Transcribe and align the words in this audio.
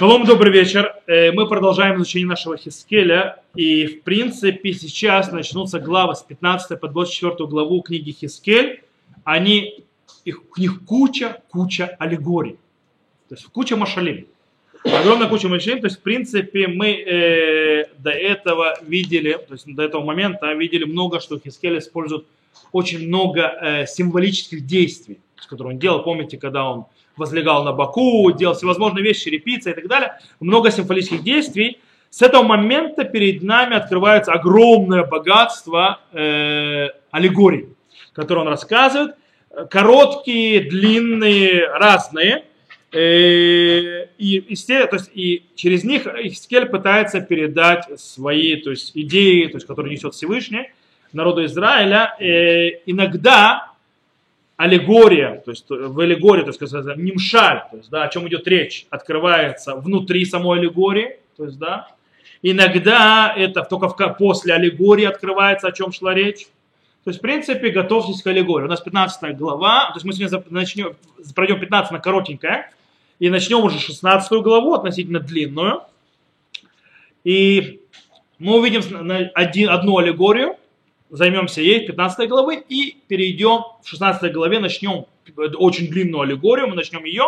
Шалом, 0.00 0.24
добрый 0.24 0.50
вечер. 0.50 0.94
Э, 1.06 1.30
мы 1.30 1.46
продолжаем 1.46 1.96
изучение 1.96 2.26
нашего 2.26 2.56
Хискеля. 2.56 3.42
И, 3.54 3.86
в 3.86 4.02
принципе, 4.02 4.72
сейчас 4.72 5.30
начнутся 5.30 5.78
главы 5.78 6.14
с 6.14 6.22
15 6.22 6.80
по 6.80 6.88
24 6.88 7.46
главу 7.46 7.82
книги 7.82 8.10
Хискель. 8.10 8.82
Они, 9.24 9.84
их, 10.24 10.40
у 10.56 10.58
них 10.58 10.86
куча, 10.86 11.42
куча 11.50 11.96
аллегорий. 11.98 12.56
То 13.28 13.34
есть 13.34 13.44
куча 13.48 13.76
машалим. 13.76 14.26
Огромная 14.84 15.28
куча 15.28 15.48
машалим. 15.48 15.80
То 15.80 15.88
есть, 15.88 15.98
в 15.98 16.02
принципе, 16.02 16.66
мы 16.66 16.92
э, 16.92 17.84
до 17.98 18.10
этого 18.10 18.78
видели, 18.80 19.34
то 19.34 19.52
есть 19.52 19.66
до 19.66 19.82
этого 19.82 20.02
момента 20.02 20.50
видели 20.54 20.84
много, 20.84 21.20
что 21.20 21.38
Хискель 21.38 21.76
использует 21.76 22.24
очень 22.72 23.06
много 23.06 23.42
э, 23.42 23.86
символических 23.86 24.64
действий, 24.64 25.18
которые 25.46 25.74
он 25.74 25.78
делал. 25.78 26.02
Помните, 26.02 26.38
когда 26.38 26.70
он 26.70 26.86
возлегал 27.16 27.64
на 27.64 27.72
боку, 27.72 28.30
делал 28.32 28.54
всевозможные 28.54 29.04
вещи, 29.04 29.24
черепица 29.24 29.70
и 29.70 29.74
так 29.74 29.86
далее. 29.88 30.18
Много 30.40 30.70
символических 30.70 31.22
действий. 31.22 31.80
С 32.10 32.22
этого 32.22 32.42
момента 32.42 33.04
перед 33.04 33.42
нами 33.42 33.76
открывается 33.76 34.32
огромное 34.32 35.04
богатство 35.04 36.00
э, 36.12 36.88
аллегорий, 37.10 37.68
которые 38.12 38.44
он 38.44 38.48
рассказывает. 38.48 39.14
Короткие, 39.70 40.60
длинные, 40.68 41.68
разные. 41.68 42.44
Э, 42.92 44.06
и, 44.18 44.38
и, 44.38 44.56
то 44.56 44.88
есть, 44.92 45.10
и 45.14 45.44
через 45.54 45.84
них 45.84 46.06
Искель 46.06 46.66
пытается 46.66 47.20
передать 47.20 48.00
свои 48.00 48.56
то 48.56 48.70
есть, 48.70 48.92
идеи, 48.96 49.46
то 49.46 49.56
есть, 49.58 49.66
которые 49.66 49.94
несет 49.94 50.14
Всевышний 50.14 50.70
народу 51.12 51.44
Израиля. 51.44 52.16
Э, 52.18 52.80
иногда 52.86 53.69
аллегория, 54.60 55.40
то 55.42 55.52
есть 55.52 55.64
в 55.70 55.98
аллегории, 56.00 56.42
то 56.42 56.50
есть 56.50 56.60
нимшаль, 56.60 57.62
то 57.70 57.78
есть, 57.78 57.88
да, 57.88 58.02
о 58.02 58.08
чем 58.08 58.28
идет 58.28 58.46
речь, 58.46 58.86
открывается 58.90 59.74
внутри 59.74 60.26
самой 60.26 60.58
аллегории, 60.58 61.16
то 61.38 61.46
есть, 61.46 61.58
да, 61.58 61.88
иногда 62.42 63.32
это 63.34 63.62
только 63.62 63.88
в, 63.88 63.96
после 64.18 64.52
аллегории 64.52 65.06
открывается, 65.06 65.66
о 65.66 65.72
чем 65.72 65.92
шла 65.92 66.12
речь. 66.12 66.46
То 67.04 67.08
есть, 67.08 67.20
в 67.20 67.22
принципе, 67.22 67.70
готовьтесь 67.70 68.22
к 68.22 68.26
аллегории. 68.26 68.66
У 68.66 68.68
нас 68.68 68.82
15 68.82 69.34
глава, 69.38 69.86
то 69.86 69.94
есть 69.94 70.04
мы 70.04 70.12
сегодня 70.12 70.44
начнем, 70.50 70.94
пройдем 71.34 71.58
15 71.58 71.92
на 71.92 71.98
коротенькое, 71.98 72.70
и 73.18 73.30
начнем 73.30 73.60
уже 73.60 73.78
16 73.78 74.30
главу, 74.42 74.74
относительно 74.74 75.20
длинную. 75.20 75.84
И 77.24 77.80
мы 78.38 78.58
увидим 78.58 78.82
один, 79.34 79.70
одну 79.70 79.96
аллегорию, 79.96 80.56
займемся 81.10 81.60
ей 81.60 81.86
15 81.86 82.28
главы 82.28 82.62
и 82.68 82.96
перейдем 83.08 83.64
в 83.82 83.88
16 83.88 84.32
главе, 84.32 84.58
начнем 84.58 85.06
очень 85.36 85.88
длинную 85.88 86.22
аллегорию, 86.22 86.68
мы 86.68 86.74
начнем 86.74 87.04
ее, 87.04 87.24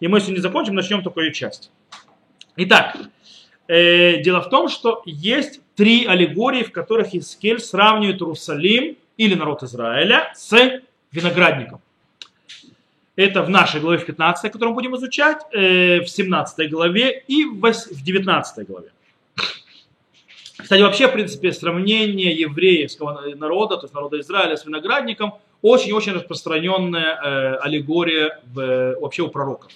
и 0.00 0.08
мы 0.08 0.18
если 0.18 0.32
не 0.32 0.38
закончим, 0.38 0.74
начнем 0.74 1.02
только 1.02 1.20
ее 1.20 1.32
часть. 1.32 1.70
Итак, 2.56 2.96
э, 3.68 4.22
дело 4.22 4.40
в 4.40 4.50
том, 4.50 4.68
что 4.68 5.02
есть 5.06 5.60
три 5.74 6.06
аллегории, 6.06 6.62
в 6.62 6.72
которых 6.72 7.14
Искель 7.14 7.60
сравнивает 7.60 8.20
Иерусалим 8.20 8.96
или 9.16 9.34
народ 9.34 9.62
Израиля 9.62 10.32
с 10.34 10.80
виноградником. 11.10 11.80
Это 13.14 13.42
в 13.42 13.50
нашей 13.50 13.80
главе 13.80 13.98
в 13.98 14.06
15, 14.06 14.50
которую 14.50 14.70
мы 14.70 14.74
будем 14.74 14.96
изучать, 14.96 15.42
э, 15.52 16.00
в 16.00 16.08
17 16.08 16.68
главе 16.68 17.22
и 17.28 17.44
в 17.44 18.02
19 18.02 18.66
главе. 18.66 18.90
Кстати, 20.62 20.80
вообще, 20.80 21.08
в 21.08 21.12
принципе, 21.12 21.52
сравнение 21.52 22.32
еврейского 22.32 23.34
народа, 23.34 23.76
то 23.76 23.84
есть 23.84 23.94
народа 23.94 24.20
Израиля 24.20 24.56
с 24.56 24.64
виноградником, 24.64 25.34
очень-очень 25.60 26.12
распространенная 26.12 27.16
э, 27.16 27.56
аллегория 27.56 28.40
в, 28.46 28.96
вообще 29.00 29.22
у 29.22 29.28
пророков. 29.28 29.72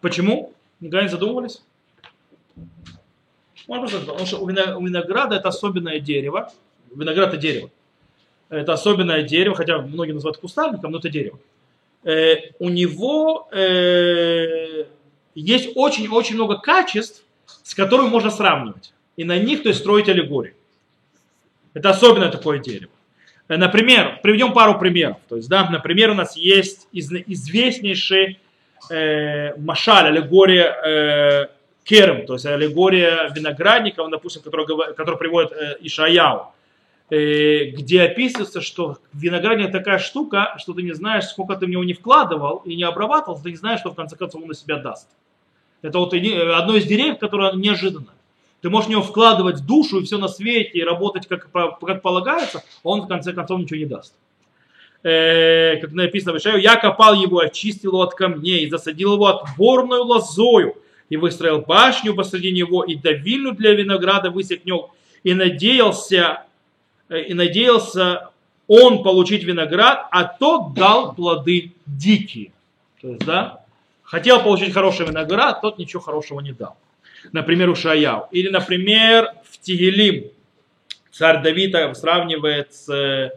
Почему? 0.00 0.52
Никогда 0.80 1.04
не 1.04 1.08
задумывались? 1.08 1.62
Потому 3.66 4.26
что 4.26 4.38
у 4.38 4.48
винограда 4.48 5.36
это 5.36 5.48
особенное 5.48 6.00
дерево. 6.00 6.52
Виноград 6.94 7.28
это 7.28 7.36
дерево. 7.36 7.70
Это 8.48 8.72
особенное 8.72 9.22
дерево, 9.22 9.54
хотя 9.54 9.78
многие 9.78 10.12
называют 10.12 10.38
кустарником, 10.38 10.92
но 10.92 10.98
это 10.98 11.08
дерево. 11.08 11.38
Э, 12.02 12.52
у 12.58 12.68
него 12.68 13.48
э, 13.52 14.86
есть 15.36 15.70
очень-очень 15.76 16.34
много 16.34 16.58
качеств, 16.58 17.22
с 17.62 17.74
которыми 17.74 18.08
можно 18.08 18.30
сравнивать 18.30 18.92
и 19.16 19.24
на 19.24 19.38
них 19.38 19.62
то 19.62 19.68
есть, 19.68 19.80
строить 19.80 20.08
аллегории. 20.08 20.54
Это 21.74 21.90
особенно 21.90 22.30
такое 22.30 22.58
дерево. 22.58 22.92
Э, 23.48 23.56
например, 23.56 24.20
приведем 24.22 24.52
пару 24.52 24.78
примеров. 24.78 25.18
То 25.28 25.36
есть, 25.36 25.48
да, 25.48 25.68
например, 25.68 26.10
у 26.10 26.14
нас 26.14 26.36
есть 26.36 26.88
известнейший 26.92 28.38
э, 28.90 29.56
машаль, 29.58 30.06
аллегория 30.06 30.64
э, 30.64 31.46
керм, 31.84 32.26
то 32.26 32.34
есть 32.34 32.46
аллегория 32.46 33.30
виноградников, 33.34 34.10
допустим, 34.10 34.42
который, 34.42 34.66
который 34.94 35.18
приводит 35.18 35.52
э, 35.52 35.76
Ишаяу, 35.80 36.52
э, 37.10 37.66
где 37.66 38.02
описывается, 38.02 38.60
что 38.60 38.98
виноградник 39.12 39.72
такая 39.72 39.98
штука, 39.98 40.56
что 40.58 40.72
ты 40.72 40.82
не 40.82 40.92
знаешь, 40.92 41.24
сколько 41.24 41.54
ты 41.56 41.66
в 41.66 41.68
него 41.68 41.84
не 41.84 41.94
вкладывал 41.94 42.62
и 42.64 42.74
не 42.74 42.82
обрабатывал, 42.82 43.40
ты 43.40 43.50
не 43.50 43.56
знаешь, 43.56 43.80
что 43.80 43.90
в 43.90 43.94
конце 43.94 44.16
концов 44.16 44.42
он 44.42 44.48
на 44.48 44.54
себя 44.54 44.76
даст. 44.76 45.08
Это 45.82 45.98
вот 45.98 46.12
одно 46.12 46.76
из 46.76 46.84
деревьев, 46.84 47.18
которое 47.18 47.52
неожиданно. 47.52 48.15
Ты 48.66 48.70
можешь 48.70 48.88
в 48.88 48.90
него 48.90 49.02
вкладывать 49.02 49.64
душу 49.64 50.00
и 50.00 50.04
все 50.04 50.18
на 50.18 50.26
свете, 50.26 50.70
и 50.72 50.82
работать 50.82 51.28
как, 51.28 51.48
как 51.52 52.02
полагается, 52.02 52.64
а 52.82 52.88
он 52.88 53.02
в 53.02 53.06
конце 53.06 53.32
концов 53.32 53.60
ничего 53.60 53.78
не 53.78 53.84
даст. 53.84 54.12
Э, 55.04 55.76
как 55.76 55.92
написано 55.92 56.32
в 56.32 56.38
Ишаю, 56.38 56.60
я 56.60 56.74
копал 56.74 57.14
его, 57.14 57.38
очистил 57.38 57.92
его 57.92 58.02
от 58.02 58.14
камней, 58.14 58.68
засадил 58.68 59.14
его 59.14 59.28
отборную 59.28 60.02
лозою, 60.02 60.74
и 61.08 61.16
выстроил 61.16 61.60
башню 61.60 62.12
посреди 62.16 62.50
него, 62.50 62.82
и 62.82 62.96
давильню 62.96 63.52
для 63.52 63.72
винограда 63.72 64.32
высекнул, 64.32 64.90
и 65.22 65.32
надеялся, 65.32 66.42
э, 67.08 67.20
и 67.20 67.34
надеялся 67.34 68.30
он 68.66 69.04
получить 69.04 69.44
виноград, 69.44 70.08
а 70.10 70.24
тот 70.24 70.74
дал 70.74 71.14
плоды 71.14 71.70
дикие. 71.86 72.50
То 73.00 73.10
есть, 73.10 73.24
да, 73.24 73.60
хотел 74.02 74.42
получить 74.42 74.72
хороший 74.74 75.06
виноград, 75.06 75.60
тот 75.60 75.78
ничего 75.78 76.02
хорошего 76.02 76.40
не 76.40 76.50
дал 76.50 76.76
например, 77.32 77.70
у 77.70 77.74
Шаяу. 77.74 78.28
Или, 78.30 78.48
например, 78.48 79.32
в 79.44 79.58
Тигелим 79.58 80.30
царь 81.12 81.42
Давид 81.42 81.74
сравнивает 81.96 82.74
с 82.74 82.88
э, 82.92 83.30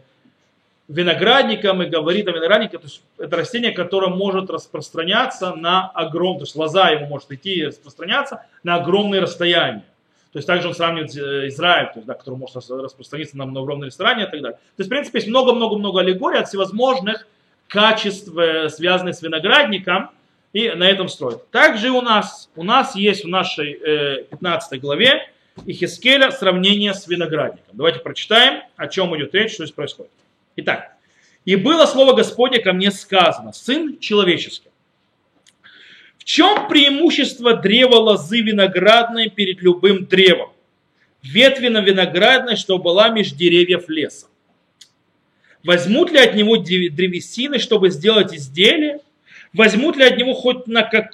виноградником 0.88 1.82
и 1.82 1.86
говорит 1.86 2.28
о 2.28 2.32
винограднике, 2.32 2.78
то 2.78 2.84
есть 2.84 3.02
это 3.16 3.36
растение, 3.36 3.70
которое 3.70 4.08
может 4.08 4.50
распространяться 4.50 5.54
на 5.54 5.88
огромное, 5.88 6.40
то 6.40 6.44
есть 6.44 6.56
лоза 6.56 6.90
его 6.90 7.06
может 7.06 7.30
идти 7.30 7.54
и 7.54 7.66
распространяться 7.66 8.44
на 8.64 8.74
огромные 8.76 9.20
расстояния. 9.20 9.84
То 10.32 10.38
есть 10.38 10.46
также 10.46 10.68
он 10.68 10.74
сравнивает 10.74 11.16
э, 11.16 11.48
Израиль, 11.48 11.86
то 11.86 11.92
есть, 11.96 12.06
да, 12.06 12.14
который 12.14 12.36
может 12.36 12.56
распространиться 12.56 13.36
на, 13.36 13.44
огромные 13.44 13.88
расстояния 13.88 14.24
и 14.24 14.30
так 14.30 14.42
далее. 14.42 14.58
То 14.58 14.80
есть, 14.80 14.88
в 14.88 14.92
принципе, 14.92 15.18
есть 15.18 15.28
много-много-много 15.28 16.00
аллегорий 16.00 16.38
от 16.38 16.48
всевозможных 16.48 17.26
качеств, 17.68 18.36
э, 18.36 18.68
связанных 18.68 19.14
с 19.14 19.22
виноградником, 19.22 20.10
и 20.52 20.70
на 20.70 20.88
этом 20.88 21.08
строят. 21.08 21.48
Также 21.50 21.90
у 21.90 22.00
нас, 22.00 22.50
у 22.56 22.64
нас 22.64 22.96
есть 22.96 23.24
в 23.24 23.28
нашей 23.28 23.72
э, 23.72 24.24
15 24.30 24.80
главе 24.80 25.30
Ихискеля 25.66 26.30
сравнение 26.30 26.94
с 26.94 27.06
виноградником. 27.06 27.72
Давайте 27.72 28.00
прочитаем, 28.00 28.62
о 28.76 28.88
чем 28.88 29.16
идет 29.16 29.34
речь, 29.34 29.54
что 29.54 29.64
здесь 29.64 29.74
происходит. 29.74 30.12
Итак, 30.56 30.96
и 31.44 31.56
было 31.56 31.86
слово 31.86 32.14
Господне 32.14 32.58
ко 32.58 32.72
мне 32.72 32.90
сказано, 32.90 33.52
сын 33.52 33.98
человеческий. 33.98 34.68
В 36.18 36.24
чем 36.24 36.68
преимущество 36.68 37.56
древа 37.56 37.96
лозы 37.96 38.40
виноградной 38.40 39.30
перед 39.30 39.62
любым 39.62 40.06
древом? 40.06 40.52
Ветвина 41.22 41.78
виноградной, 41.78 42.56
что 42.56 42.78
была 42.78 43.08
меж 43.08 43.32
деревьев 43.32 43.88
леса. 43.88 44.26
Возьмут 45.64 46.10
ли 46.10 46.18
от 46.18 46.34
него 46.34 46.56
древесины, 46.56 47.58
чтобы 47.58 47.90
сделать 47.90 48.34
изделие? 48.34 49.00
Возьмут 49.52 49.96
ли 49.96 50.04
от 50.04 50.16
него 50.16 50.34
хоть 50.34 50.66
на 50.68 50.82
как, 50.82 51.12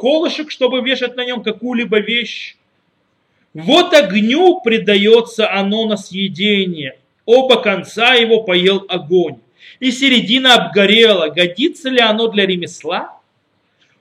колышек, 0.00 0.50
чтобы 0.50 0.82
вешать 0.82 1.16
на 1.16 1.24
нем 1.24 1.42
какую-либо 1.42 2.00
вещь? 2.00 2.56
Вот 3.54 3.94
огню 3.94 4.60
предается 4.60 5.50
оно 5.50 5.86
на 5.86 5.96
съедение. 5.96 6.98
Оба 7.24 7.60
конца 7.62 8.14
его 8.14 8.42
поел 8.42 8.84
огонь. 8.88 9.38
И 9.78 9.90
середина 9.90 10.54
обгорела. 10.54 11.28
Годится 11.28 11.88
ли 11.88 12.00
оно 12.00 12.28
для 12.28 12.46
ремесла? 12.46 13.18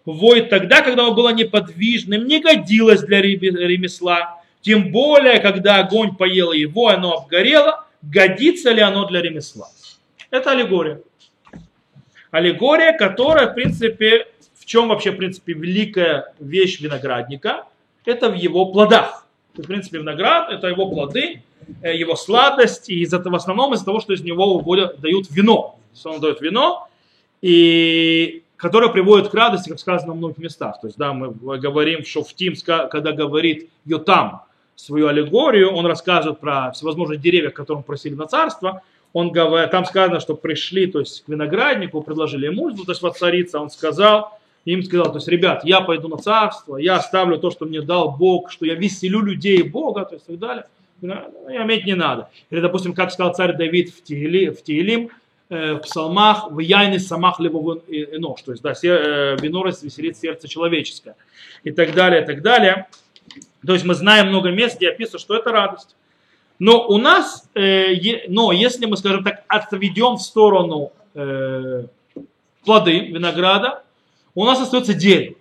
Воет 0.05 0.49
тогда, 0.49 0.81
когда 0.81 1.03
оно 1.03 1.13
было 1.13 1.29
неподвижным, 1.33 2.27
не 2.27 2.41
годилось 2.41 3.01
для 3.01 3.21
ремесла. 3.21 4.41
Тем 4.61 4.91
более, 4.91 5.39
когда 5.39 5.77
огонь 5.77 6.15
поел 6.15 6.51
его, 6.51 6.89
оно 6.89 7.13
обгорело, 7.13 7.85
годится 8.01 8.71
ли 8.71 8.81
оно 8.81 9.05
для 9.05 9.21
ремесла? 9.21 9.69
Это 10.31 10.51
аллегория 10.51 11.01
аллегория, 12.31 12.97
которая, 12.97 13.47
в 13.47 13.53
принципе, 13.53 14.27
в 14.55 14.65
чем 14.65 14.89
вообще, 14.89 15.11
в 15.11 15.17
принципе, 15.17 15.53
великая 15.53 16.33
вещь 16.39 16.79
виноградника? 16.79 17.65
Это 18.05 18.29
в 18.29 18.35
его 18.35 18.65
плодах. 18.67 19.25
В 19.55 19.63
принципе, 19.63 19.97
виноград– 19.97 20.49
это 20.51 20.67
его 20.67 20.89
плоды, 20.89 21.41
э, 21.81 21.95
его 21.95 22.15
сладость, 22.15 22.89
и 22.89 23.01
из 23.01 23.13
этого, 23.13 23.33
в 23.33 23.35
основном 23.35 23.73
из-за 23.73 23.85
того, 23.85 23.99
что 23.99 24.13
из 24.13 24.21
него 24.21 24.57
выводят, 24.57 24.99
дают 24.99 25.27
вино. 25.31 25.79
Он 26.05 26.21
дает 26.21 26.39
вино, 26.39 26.87
и 27.41 28.43
которое 28.57 28.89
приводит 28.89 29.29
к 29.29 29.33
радости, 29.33 29.69
как 29.69 29.79
сказано 29.79 30.13
в 30.13 30.17
многих 30.17 30.37
местах. 30.37 30.79
То 30.81 30.87
есть, 30.87 30.97
да, 30.97 31.13
мы 31.13 31.31
говорим, 31.57 32.05
что 32.05 32.23
в 32.23 32.33
Тим, 32.33 32.53
когда 32.65 33.11
говорит 33.11 33.69
Йотам 33.85 34.41
свою 34.75 35.07
аллегорию, 35.07 35.71
он 35.71 35.85
рассказывает 35.85 36.39
про 36.39 36.71
всевозможные 36.71 37.19
деревья, 37.19 37.49
которым 37.49 37.83
просили 37.83 38.15
на 38.15 38.27
царство, 38.27 38.81
он 39.13 39.31
говорит, 39.31 39.71
там 39.71 39.85
сказано, 39.85 40.19
что 40.19 40.35
пришли, 40.35 40.87
то 40.87 40.99
есть 40.99 41.23
к 41.25 41.29
винограднику, 41.29 42.01
предложили 42.01 42.45
ему, 42.45 42.71
то 42.71 42.91
есть 42.91 43.01
воцариться, 43.01 43.59
он 43.59 43.69
сказал, 43.69 44.39
им 44.65 44.83
сказал, 44.83 45.07
то 45.07 45.17
есть, 45.17 45.27
ребят, 45.27 45.63
я 45.63 45.81
пойду 45.81 46.07
на 46.07 46.17
царство, 46.17 46.77
я 46.77 46.97
оставлю 46.97 47.37
то, 47.39 47.49
что 47.49 47.65
мне 47.65 47.81
дал 47.81 48.11
Бог, 48.11 48.51
что 48.51 48.65
я 48.65 48.75
веселю 48.75 49.21
людей 49.21 49.63
Бога, 49.63 50.05
то 50.05 50.15
есть 50.15 50.25
и 50.27 50.31
так 50.31 50.39
далее. 50.39 50.65
Ну, 51.01 51.13
иметь 51.47 51.85
не 51.85 51.95
надо. 51.95 52.29
Или, 52.49 52.59
допустим, 52.59 52.93
как 52.93 53.11
сказал 53.11 53.33
царь 53.33 53.55
Давид 53.55 53.89
в, 53.89 54.03
Тиили, 54.03 54.49
в 54.49 54.61
Тиилим, 54.61 55.09
э, 55.49 55.75
в 55.75 55.79
псалмах, 55.79 56.51
в 56.51 56.59
яйны 56.59 56.99
самах 56.99 57.39
либо 57.39 57.57
в 57.57 57.81
нож, 58.19 58.41
то 58.41 58.51
есть, 58.51 58.61
да, 58.61 58.73
э, 58.73 59.37
вино 59.41 59.65
веселит 59.65 60.17
сердце 60.17 60.47
человеческое. 60.49 61.15
И 61.63 61.71
так 61.71 61.93
далее, 61.93 62.23
и 62.23 62.25
так 62.25 62.41
далее. 62.41 62.87
То 63.65 63.73
есть 63.73 63.85
мы 63.85 63.93
знаем 63.93 64.27
много 64.27 64.51
мест, 64.51 64.77
где 64.77 64.89
описано, 64.89 65.19
что 65.19 65.35
это 65.35 65.51
радость. 65.51 65.95
Но 66.59 66.85
у 66.87 66.97
нас, 66.97 67.49
э, 67.55 68.27
но 68.27 68.51
если 68.51 68.85
мы, 68.85 68.97
скажем 68.97 69.23
так, 69.23 69.43
отведем 69.47 70.17
в 70.17 70.21
сторону 70.21 70.91
э, 71.15 71.85
плоды 72.65 72.99
винограда, 72.99 73.83
у 74.35 74.45
нас 74.45 74.59
остается 74.59 74.93
дерево. 74.93 75.35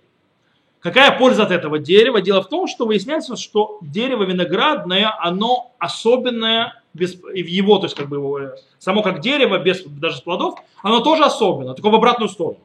Какая 0.79 1.17
польза 1.17 1.43
от 1.43 1.51
этого 1.51 1.77
дерева? 1.77 2.21
Дело 2.21 2.41
в 2.41 2.47
том, 2.47 2.67
что 2.67 2.85
выясняется, 2.85 3.35
что 3.35 3.79
дерево 3.81 4.23
виноградное, 4.23 5.13
оно 5.19 5.73
особенное, 5.77 6.81
без, 6.93 7.15
в 7.15 7.35
его, 7.35 7.79
то 7.79 7.85
есть 7.85 7.95
как 7.95 8.07
бы 8.07 8.15
его, 8.15 8.39
э, 8.39 8.55
само 8.79 9.01
как 9.03 9.19
дерево, 9.19 9.59
без 9.59 9.83
даже 9.83 10.21
плодов, 10.21 10.57
оно 10.81 11.01
тоже 11.01 11.25
особенно, 11.25 11.73
только 11.73 11.89
в 11.89 11.95
обратную 11.95 12.29
сторону. 12.29 12.61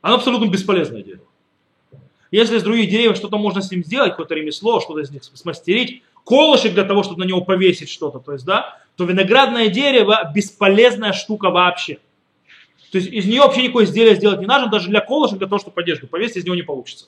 Оно 0.00 0.16
абсолютно 0.16 0.46
бесполезное 0.46 1.02
дерево. 1.02 1.24
Если 2.32 2.56
из 2.56 2.62
других 2.62 2.90
деревьев 2.90 3.16
что-то 3.16 3.38
можно 3.38 3.60
с 3.62 3.70
ним 3.70 3.84
сделать, 3.84 4.10
какое-то 4.12 4.34
ремесло, 4.34 4.80
что-то 4.80 5.00
из 5.00 5.10
них 5.10 5.22
смастерить, 5.24 6.02
колышек 6.24 6.74
для 6.74 6.84
того, 6.84 7.02
чтобы 7.02 7.20
на 7.20 7.28
него 7.28 7.40
повесить 7.40 7.90
что-то, 7.90 8.18
то 8.18 8.32
есть, 8.32 8.44
да, 8.44 8.78
то 8.96 9.04
виноградное 9.04 9.68
дерево 9.68 10.30
бесполезная 10.34 11.12
штука 11.12 11.50
вообще. 11.50 11.98
То 12.92 12.98
есть 12.98 13.12
из 13.12 13.26
нее 13.26 13.40
вообще 13.40 13.62
никакое 13.62 13.84
изделие 13.84 14.14
сделать 14.14 14.40
не 14.40 14.46
надо, 14.46 14.68
даже 14.68 14.88
для 14.88 15.00
колышек, 15.00 15.38
для 15.38 15.46
того, 15.46 15.58
чтобы 15.58 15.74
поддержку 15.74 16.06
повесить, 16.06 16.38
из 16.38 16.44
него 16.44 16.56
не 16.56 16.62
получится. 16.62 17.06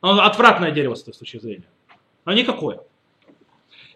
Оно 0.00 0.22
отвратное 0.22 0.70
дерево 0.70 0.94
с 0.94 1.02
той 1.02 1.14
точки 1.14 1.38
зрения. 1.38 1.68
Оно 2.24 2.36
никакое. 2.36 2.80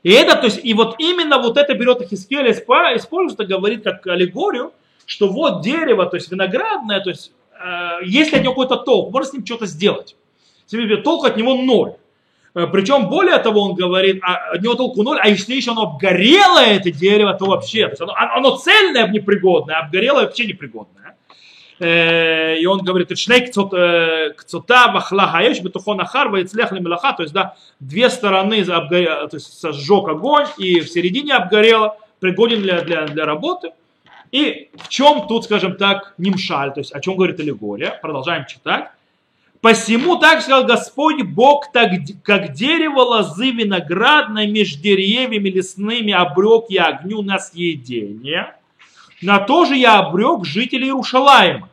И 0.02 0.11
это, 0.11 0.37
то 0.37 0.46
есть, 0.46 0.61
и 0.64 0.75
вот 0.75 0.96
именно 0.99 1.38
вот 1.38 1.56
это 1.56 1.75
берет 1.75 2.02
Ихискель, 2.02 2.50
использует, 2.50 3.40
и 3.40 3.44
говорит 3.44 3.85
как 3.85 4.06
аллегорию, 4.06 4.73
что 5.06 5.28
вот 5.28 5.62
дерево, 5.62 6.06
то 6.06 6.17
есть 6.17 6.31
виноградное, 6.31 7.00
то 7.00 7.11
есть, 7.11 7.32
э, 7.52 8.05
если 8.05 8.37
от 8.37 8.43
него 8.43 8.52
какой-то 8.52 8.76
толк, 8.76 9.12
можно 9.12 9.31
с 9.31 9.32
ним 9.32 9.46
что-то 9.46 9.67
сделать. 9.67 10.17
Толк 11.05 11.26
от 11.26 11.37
него 11.37 11.55
ноль. 11.55 11.94
Э, 12.54 12.66
Причем 12.66 13.08
более 13.08 13.38
того, 13.38 13.62
он 13.62 13.75
говорит, 13.75 14.20
а, 14.22 14.52
от 14.54 14.62
него 14.62 14.75
толку 14.75 15.02
ноль, 15.02 15.19
а 15.20 15.28
если 15.28 15.54
еще 15.54 15.72
оно 15.72 15.82
обгорело, 15.82 16.58
это 16.58 16.90
дерево, 16.90 17.34
то 17.34 17.46
вообще, 17.46 17.87
то 17.87 17.90
есть 17.90 18.00
оно, 18.02 18.14
оно 18.14 18.56
цельное, 18.56 19.08
непригодное, 19.08 19.76
а 19.76 19.84
обгорелое 19.84 20.25
вообще 20.25 20.46
непригодное. 20.46 21.16
Э, 21.81 22.58
и 22.58 22.66
он 22.66 22.81
говорит, 22.81 23.16
шней 23.19 23.46
кцота 23.46 24.93
вахла 24.93 25.26
хаеш 25.26 25.60
бетухон 25.60 26.00
ахар 26.00 26.28
ваицлех 26.28 26.72
мелаха, 26.72 27.14
то 27.14 27.22
есть, 27.22 27.34
да, 27.34 27.56
две 27.81 28.10
стороны 28.10 28.62
обгорело, 28.62 29.28
то 29.28 29.37
есть 29.37 29.58
сожег 29.58 30.08
огонь, 30.08 30.46
и 30.58 30.81
в 30.81 30.88
середине 30.88 31.34
обгорело, 31.34 31.96
пригоден 32.20 32.62
для, 32.62 32.82
для, 32.82 33.06
для 33.06 33.25
работы. 33.25 33.72
И 34.31 34.70
в 34.76 34.88
чем 34.88 35.26
тут, 35.26 35.44
скажем 35.44 35.76
так, 35.76 36.14
нимшаль, 36.19 36.72
то 36.72 36.81
есть 36.81 36.93
о 36.93 37.00
чем 37.00 37.16
говорит 37.16 37.40
аллегория, 37.40 37.99
продолжаем 38.00 38.46
читать. 38.46 38.90
Посему 39.62 40.17
так 40.17 40.41
сказал 40.43 40.64
Господь 40.64 41.23
Бог, 41.23 41.70
так, 41.70 41.93
как 42.25 42.53
дерево 42.53 43.03
лозы 43.03 43.53
виноградной 43.53 44.49
меж 44.49 44.75
деревьями 44.75 45.49
лесными 45.49 46.12
обрек 46.12 46.64
я 46.69 46.87
огню 46.87 47.23
на 47.23 47.38
съедение, 47.38 48.56
на 49.23 49.38
то 49.38 49.64
же 49.64 49.76
я 49.76 50.00
обрек 50.00 50.44
жителей 50.44 50.88
Иерушалаема. 50.88 51.69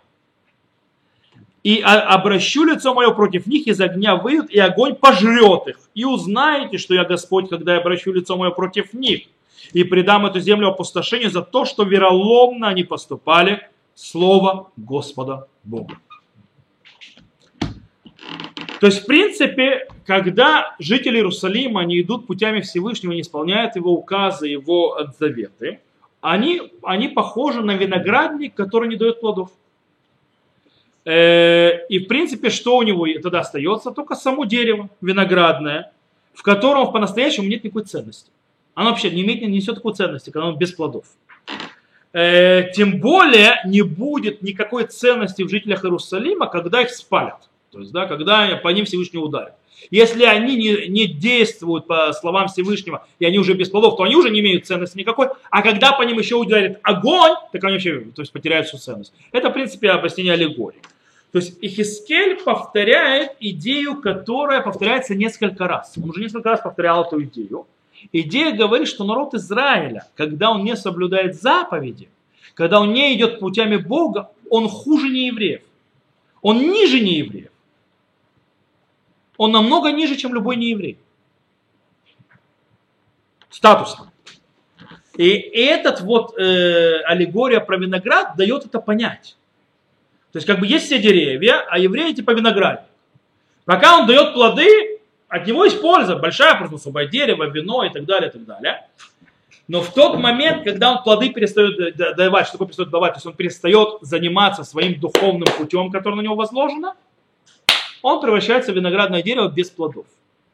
И 1.64 1.82
обращу 1.82 2.64
лицо 2.64 2.94
мое 2.94 3.10
против 3.10 3.48
них, 3.48 3.66
из 3.66 3.82
огня 3.82 4.16
выйдут, 4.16 4.52
и 4.52 4.60
огонь 4.60 4.94
пожрет 4.94 5.68
их. 5.68 5.80
И 5.96 6.06
узнаете, 6.06 6.78
что 6.78 6.94
я 6.94 7.06
Господь, 7.06 7.50
когда 7.50 7.74
я 7.74 7.80
обращу 7.80 8.14
лицо 8.14 8.38
мое 8.38 8.52
против 8.52 8.94
них. 8.94 9.24
И 9.74 9.84
предам 9.84 10.28
эту 10.28 10.40
землю 10.40 10.68
опустошению 10.68 11.32
за 11.32 11.42
то, 11.42 11.66
что 11.66 11.84
вероломно 11.84 12.68
они 12.68 12.84
поступали 12.84 13.68
слово 13.96 14.70
Господа 14.78 15.48
Бога. 15.64 15.98
То 18.80 18.86
есть, 18.86 19.04
в 19.04 19.06
принципе, 19.06 19.88
когда 20.06 20.76
жители 20.80 21.18
Иерусалима, 21.18 21.82
они 21.82 22.00
идут 22.00 22.28
путями 22.28 22.62
Всевышнего, 22.62 23.12
не 23.12 23.22
исполняют 23.22 23.76
его 23.76 23.92
указы, 23.92 24.48
его 24.48 24.98
заветы, 25.20 25.80
они, 26.22 26.72
они 26.84 27.10
похожи 27.10 27.62
на 27.62 27.76
виноградник, 27.76 28.54
который 28.54 28.88
не 28.88 28.96
дает 28.96 29.20
плодов. 29.20 29.52
Э, 31.06 31.86
и, 31.88 32.00
в 32.00 32.08
принципе, 32.08 32.50
что 32.50 32.78
у 32.78 32.84
него 32.84 33.06
тогда 33.22 33.42
остается? 33.42 33.92
Только 33.92 34.16
само 34.16 34.46
дерево 34.46 34.90
виноградное, 35.02 35.92
в 36.34 36.42
котором 36.42 36.92
по-настоящему 36.92 37.48
нет 37.48 37.64
никакой 37.64 37.84
ценности. 37.84 38.32
Оно 38.76 38.92
вообще 38.92 39.10
не, 39.10 39.24
имеет, 39.24 39.42
не 39.42 39.48
несет 39.48 39.76
такой 39.76 39.94
ценности, 39.94 40.30
когда 40.30 40.48
оно 40.48 40.58
без 40.58 40.72
плодов. 40.72 41.06
Э, 42.14 42.72
тем 42.74 43.00
более 43.00 43.62
не 43.66 43.82
будет 43.82 44.42
никакой 44.42 44.86
ценности 44.86 45.44
в 45.44 45.50
жителях 45.50 45.84
Иерусалима, 45.84 46.48
когда 46.48 46.82
их 46.82 46.92
спалят. 46.92 47.50
То 47.72 47.80
есть, 47.80 47.92
да, 47.92 48.06
когда 48.08 48.60
по 48.64 48.70
ним 48.70 48.86
Всевышний 48.86 49.20
ударит. 49.20 49.54
Если 49.92 50.24
они 50.24 50.56
не, 50.56 50.88
не 50.88 51.08
действуют 51.08 51.88
по 51.88 52.12
словам 52.14 52.48
Всевышнего, 52.48 53.08
и 53.18 53.26
они 53.26 53.40
уже 53.40 53.54
без 53.54 53.70
плодов, 53.70 53.96
то 53.96 54.04
они 54.04 54.16
уже 54.16 54.30
не 54.30 54.40
имеют 54.40 54.66
ценности 54.66 54.98
никакой. 54.98 55.30
А 55.50 55.62
когда 55.62 55.94
по 55.94 56.04
ним 56.04 56.20
еще 56.20 56.36
ударит 56.36 56.80
огонь, 56.84 57.34
так 57.52 57.64
они 57.64 57.74
вообще 57.74 58.02
то 58.16 58.22
есть, 58.22 58.32
потеряют 58.32 58.68
всю 58.68 58.78
ценность. 58.78 59.14
Это, 59.32 59.50
в 59.50 59.54
принципе, 59.54 59.92
объяснение 59.92 60.34
аллегории. 60.34 60.82
То 61.32 61.38
есть 61.38 61.58
Ихискель 61.62 62.38
повторяет 62.44 63.34
идею, 63.40 64.02
которая 64.02 64.62
повторяется 64.62 65.16
несколько 65.16 65.68
раз. 65.68 65.94
Он 66.02 66.10
уже 66.10 66.22
несколько 66.22 66.50
раз 66.50 66.62
повторял 66.62 67.06
эту 67.06 67.24
идею. 67.24 67.68
Идея 68.12 68.52
говорит, 68.52 68.88
что 68.88 69.04
народ 69.04 69.34
Израиля, 69.36 70.08
когда 70.16 70.52
он 70.52 70.64
не 70.64 70.76
соблюдает 70.76 71.40
заповеди, 71.40 72.10
когда 72.56 72.82
он 72.82 72.94
не 72.94 73.16
идет 73.16 73.40
путями 73.40 73.78
Бога, 73.78 74.32
он 74.50 74.68
хуже 74.68 75.10
неевреев. 75.10 75.62
Он 76.42 76.60
ниже 76.60 77.00
неевреев 77.00 77.52
он 79.40 79.54
намного 79.54 79.90
ниже, 79.94 80.18
чем 80.18 80.34
любой 80.34 80.58
нееврей. 80.58 81.00
Статусно. 83.50 84.12
И 85.16 85.30
этот 85.30 86.02
вот 86.02 86.38
э, 86.38 87.02
аллегория 87.06 87.62
про 87.62 87.78
виноград 87.78 88.36
дает 88.36 88.66
это 88.66 88.80
понять. 88.80 89.38
То 90.34 90.38
есть 90.38 90.46
как 90.46 90.60
бы 90.60 90.68
есть 90.68 90.88
все 90.88 91.00
деревья, 91.00 91.66
а 91.70 91.80
евреи 91.80 92.12
типа 92.12 92.32
виноградник. 92.32 92.90
Пока 93.64 93.98
он 93.98 94.08
дает 94.08 94.34
плоды, 94.34 95.00
от 95.30 95.48
него 95.48 95.64
есть 95.64 95.82
польза, 95.82 96.18
большая 96.18 96.56
просто 96.56 96.76
особое 96.76 97.08
дерево, 97.08 97.46
вино 97.46 97.86
и 97.86 97.90
так 97.90 98.04
далее, 98.04 98.30
и 98.30 98.34
так 98.34 98.44
далее. 98.44 98.88
Но 99.70 99.82
в 99.82 99.94
тот 99.94 100.20
момент, 100.20 100.66
когда 100.66 100.92
он 100.92 101.04
плоды 101.04 101.30
перестает 101.30 101.96
давать, 101.96 102.48
что 102.48 102.54
такое 102.54 102.68
перестает 102.68 102.90
давать, 102.90 103.14
то 103.14 103.18
есть 103.18 103.26
он 103.26 103.34
перестает 103.36 104.00
заниматься 104.02 104.66
своим 104.66 105.00
духовным 105.00 105.48
путем, 105.58 105.92
который 105.92 106.16
на 106.16 106.22
него 106.22 106.36
возложено, 106.36 106.96
он 108.02 108.22
превращается 108.22 108.72
в 108.72 108.76
виноградное 108.76 109.22
дерево 109.22 109.50
без 109.50 109.70
плодов. 109.70 110.06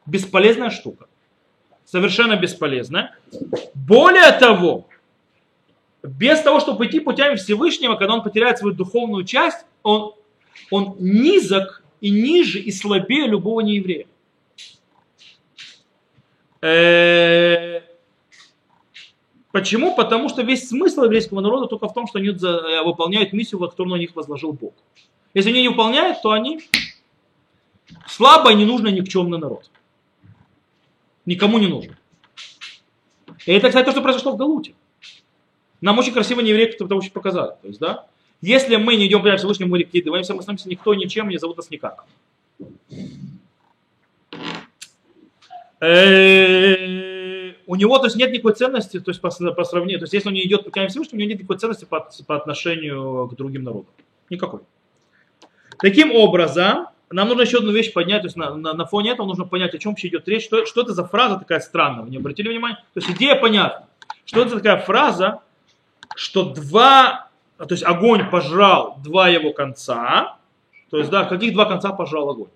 Бесполезная 0.06 0.70
штука. 0.70 1.06
Совершенно 1.84 2.36
бесполезная. 2.36 3.16
Более 3.74 4.32
того, 4.32 4.86
без 6.02 6.40
того, 6.40 6.60
чтобы 6.60 6.78
пойти 6.78 7.00
путями 7.00 7.36
Всевышнего, 7.36 7.96
когда 7.96 8.14
он 8.14 8.22
потеряет 8.22 8.58
свою 8.58 8.74
духовную 8.74 9.24
часть, 9.24 9.64
он, 9.82 10.14
он 10.70 10.96
низок 10.98 11.82
и 12.00 12.10
ниже 12.10 12.58
и 12.58 12.70
слабее 12.70 13.26
любого 13.26 13.60
нееврея. 13.60 14.06
Э, 16.60 17.82
почему? 19.52 19.94
Потому 19.94 20.28
что 20.28 20.42
весь 20.42 20.68
смысл 20.68 21.04
еврейского 21.04 21.40
народа 21.40 21.66
только 21.66 21.88
в 21.88 21.94
том, 21.94 22.06
что 22.06 22.18
они 22.18 22.30
выполняют 22.30 23.32
миссию, 23.32 23.60
которую 23.60 23.94
на 23.94 24.00
них 24.00 24.14
возложил 24.16 24.52
Бог. 24.52 24.74
Если 25.34 25.50
они 25.50 25.62
не 25.62 25.68
выполняют, 25.68 26.22
то 26.22 26.32
они 26.32 26.60
Слабый, 28.06 28.54
ненужный, 28.54 28.92
никчемный 28.92 29.38
народ. 29.38 29.70
Никому 31.24 31.58
не 31.58 31.66
нужен. 31.66 31.96
И 33.46 33.52
это, 33.52 33.68
кстати, 33.68 33.84
то, 33.84 33.92
что 33.92 34.02
произошло 34.02 34.32
в 34.32 34.36
Галуте. 34.36 34.74
Нам 35.80 35.98
очень 35.98 36.12
красиво 36.12 36.40
евреи 36.40 36.66
это 36.66 36.94
очень 36.94 37.12
показали. 37.12 37.52
То 37.62 37.68
есть, 37.68 37.80
да, 37.80 38.06
если 38.40 38.76
мы 38.76 38.96
не 38.96 39.06
идем 39.06 39.22
прямо 39.22 39.38
Всевышнему, 39.38 39.72
мы 39.72 39.78
ликвидируемся, 39.78 40.34
мы 40.34 40.42
становимся 40.42 40.68
никто, 40.68 40.94
ничем, 40.94 41.28
не 41.28 41.38
зовут 41.38 41.56
нас 41.56 41.70
никак. 41.70 42.04
Э, 45.80 47.52
у 47.66 47.74
него, 47.74 47.98
то 47.98 48.06
есть, 48.06 48.16
нет 48.16 48.32
никакой 48.32 48.54
ценности, 48.54 49.00
то 49.00 49.10
есть, 49.10 49.20
по, 49.20 49.30
по 49.30 49.64
сравнению, 49.64 49.98
то 49.98 50.04
есть, 50.04 50.14
если 50.14 50.28
он 50.28 50.34
не 50.34 50.44
идет 50.46 50.64
путями 50.64 50.88
Всевышнего, 50.88 51.16
у 51.16 51.18
него 51.20 51.30
нет 51.30 51.38
никакой 51.38 51.58
ценности 51.58 51.84
по, 51.84 52.08
по 52.26 52.36
отношению 52.36 53.28
к 53.28 53.34
другим 53.34 53.64
народам. 53.64 53.92
Никакой. 54.30 54.60
Таким 55.78 56.14
образом, 56.14 56.86
нам 57.10 57.28
нужно 57.28 57.42
еще 57.42 57.58
одну 57.58 57.72
вещь 57.72 57.92
поднять, 57.92 58.22
то 58.22 58.26
есть 58.26 58.36
на, 58.36 58.54
на, 58.56 58.72
на 58.72 58.86
фоне 58.86 59.12
этого 59.12 59.26
нужно 59.26 59.44
понять, 59.44 59.74
о 59.74 59.78
чем 59.78 59.92
вообще 59.92 60.08
идет 60.08 60.26
речь, 60.28 60.44
что, 60.44 60.66
что 60.66 60.82
это 60.82 60.92
за 60.92 61.04
фраза 61.04 61.38
такая 61.38 61.60
странная, 61.60 62.02
вы 62.02 62.10
не 62.10 62.16
обратили 62.16 62.48
внимания? 62.48 62.82
То 62.94 63.00
есть 63.00 63.10
идея 63.10 63.36
понятна. 63.36 63.86
Что 64.24 64.42
это 64.42 64.56
такая 64.56 64.78
фраза, 64.78 65.40
что 66.16 66.52
два, 66.52 67.28
то 67.58 67.68
есть 67.70 67.84
огонь 67.84 68.28
пожрал 68.28 68.98
два 69.04 69.28
его 69.28 69.52
конца, 69.52 70.38
то 70.90 70.98
есть, 70.98 71.10
да, 71.10 71.24
каких 71.24 71.52
два 71.52 71.66
конца 71.66 71.92
пожрал 71.92 72.30
огонь? 72.30 72.50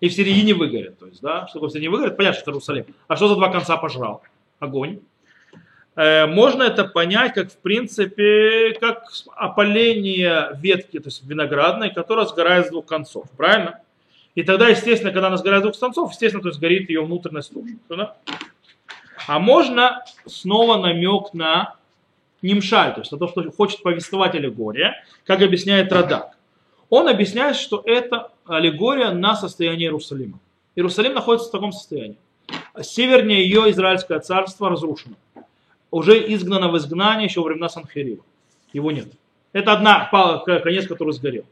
И 0.00 0.08
в 0.08 0.12
середине 0.12 0.54
выгорит, 0.54 0.98
то 0.98 1.06
есть, 1.06 1.22
да, 1.22 1.46
что 1.46 1.60
в 1.60 1.70
середине 1.70 1.90
выгорит, 1.90 2.16
понятно, 2.16 2.34
что 2.34 2.42
это 2.42 2.50
Иерусалим. 2.52 2.86
А 3.08 3.16
что 3.16 3.28
за 3.28 3.34
два 3.34 3.50
конца 3.50 3.76
пожрал 3.76 4.22
огонь? 4.58 5.00
Э, 5.96 6.26
можно 6.26 6.62
это 6.62 6.84
понять, 6.84 7.32
как 7.32 7.50
в 7.50 7.56
принципе, 7.56 8.74
как 8.78 9.04
опаление 9.34 10.50
ветки, 10.60 10.98
то 11.00 11.08
есть 11.08 11.24
виноградной, 11.24 11.90
которая 11.90 12.26
сгорает 12.26 12.66
с 12.66 12.70
двух 12.70 12.84
концов, 12.84 13.30
правильно? 13.36 13.80
И 14.34 14.42
тогда, 14.42 14.68
естественно, 14.68 15.10
когда 15.10 15.28
она 15.28 15.38
сгорает 15.38 15.62
с 15.62 15.66
двух 15.66 15.80
концов, 15.80 16.10
естественно, 16.10 16.42
то 16.42 16.50
есть 16.50 16.60
горит 16.60 16.90
ее 16.90 17.02
внутренность 17.02 17.52
тоже. 17.52 17.78
Да? 17.88 18.16
А 19.26 19.38
можно 19.38 20.04
снова 20.26 20.76
намек 20.76 21.32
на 21.32 21.76
нимшаль, 22.42 22.92
то 22.92 23.00
есть 23.00 23.10
на 23.10 23.18
то, 23.18 23.28
что 23.28 23.50
хочет 23.50 23.82
повествовать 23.82 24.34
аллегория, 24.34 25.02
как 25.24 25.40
объясняет 25.40 25.90
Радак. 25.90 26.36
Он 26.90 27.08
объясняет, 27.08 27.56
что 27.56 27.82
это 27.84 28.30
аллегория 28.44 29.10
на 29.10 29.34
состояние 29.34 29.86
Иерусалима. 29.86 30.38
Иерусалим 30.76 31.14
находится 31.14 31.48
в 31.48 31.52
таком 31.52 31.72
состоянии. 31.72 32.18
Севернее 32.82 33.42
ее 33.42 33.70
Израильское 33.70 34.20
царство 34.20 34.68
разрушено 34.68 35.16
уже 35.96 36.32
изгнано 36.34 36.68
в 36.68 36.76
изгнание 36.76 37.26
еще 37.26 37.40
во 37.40 37.46
времена 37.46 37.68
Санхерива. 37.68 38.22
Его 38.72 38.90
нет. 38.92 39.08
Это 39.52 39.72
одна 39.72 40.10
конец, 40.44 40.86
который 40.86 41.12
сгорел. 41.12 41.44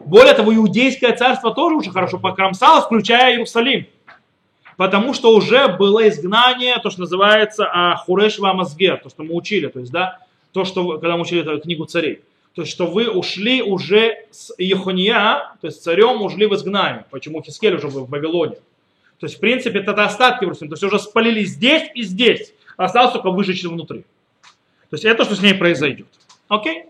Более 0.00 0.34
того, 0.34 0.54
иудейское 0.54 1.16
царство 1.16 1.54
тоже 1.54 1.76
уже 1.76 1.90
хорошо 1.90 2.18
покромсало, 2.18 2.82
включая 2.82 3.34
Иерусалим. 3.34 3.86
Потому 4.76 5.14
что 5.14 5.34
уже 5.34 5.68
было 5.68 6.06
изгнание, 6.08 6.78
то, 6.82 6.90
что 6.90 7.00
называется 7.00 7.66
а, 7.72 7.96
Хуреш 7.96 8.38
Мазгер, 8.38 8.98
то, 8.98 9.08
что 9.08 9.22
мы 9.22 9.34
учили, 9.34 9.68
то 9.68 9.80
есть, 9.80 9.90
да, 9.90 10.18
то, 10.52 10.64
что, 10.64 10.98
когда 10.98 11.16
мы 11.16 11.22
учили 11.22 11.40
эту 11.40 11.60
книгу 11.60 11.86
царей. 11.86 12.20
То 12.54 12.62
есть, 12.62 12.72
что 12.72 12.86
вы 12.86 13.08
ушли 13.08 13.62
уже 13.62 14.26
с 14.30 14.52
Ехония, 14.58 15.52
то 15.60 15.68
есть 15.68 15.82
царем 15.82 16.20
ушли 16.22 16.46
в 16.46 16.54
изгнание. 16.54 17.06
Почему 17.10 17.42
Хискель 17.42 17.76
уже 17.76 17.86
в 17.86 18.10
Вавилоне. 18.10 18.56
То 19.18 19.26
есть, 19.26 19.36
в 19.36 19.40
принципе, 19.40 19.78
это 19.78 20.04
остатки 20.04 20.44
Иерусалима. 20.44 20.70
То 20.70 20.74
есть, 20.74 20.92
уже 20.92 21.02
спалили 21.02 21.44
здесь 21.44 21.88
и 21.94 22.02
здесь 22.02 22.52
осталось 22.76 23.12
только 23.12 23.30
выжечь 23.30 23.64
внутри. 23.64 24.02
То 24.90 24.94
есть 24.94 25.04
это, 25.04 25.24
что 25.24 25.34
с 25.34 25.42
ней 25.42 25.54
произойдет. 25.54 26.08
Окей? 26.48 26.86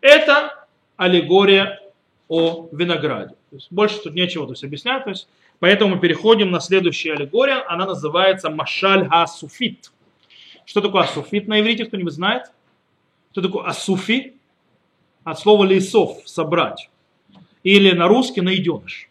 Это 0.00 0.66
аллегория 0.96 1.80
о 2.28 2.68
винограде. 2.72 3.34
То 3.50 3.56
есть 3.56 3.70
больше 3.70 3.98
тут 3.98 4.14
нечего 4.14 4.46
то 4.46 4.52
есть, 4.52 4.64
объяснять. 4.64 5.04
То 5.04 5.10
есть, 5.10 5.28
поэтому 5.58 5.94
мы 5.96 6.00
переходим 6.00 6.50
на 6.50 6.60
следующую 6.60 7.14
аллегорию. 7.16 7.70
Она 7.70 7.86
называется 7.86 8.50
Машаль 8.50 9.06
Асуфит. 9.10 9.90
Что 10.64 10.80
такое 10.80 11.02
асуфит 11.02 11.46
на 11.46 11.60
иврите, 11.60 11.84
кто-нибудь 11.84 12.12
знает? 12.12 12.50
Что 13.32 13.42
такое 13.42 13.64
асуфи? 13.64 14.34
От 15.22 15.38
слова 15.38 15.64
лесов, 15.64 16.22
собрать. 16.24 16.90
Или 17.62 17.92
на 17.92 18.08
русский 18.08 18.40
найденыш. 18.40 19.08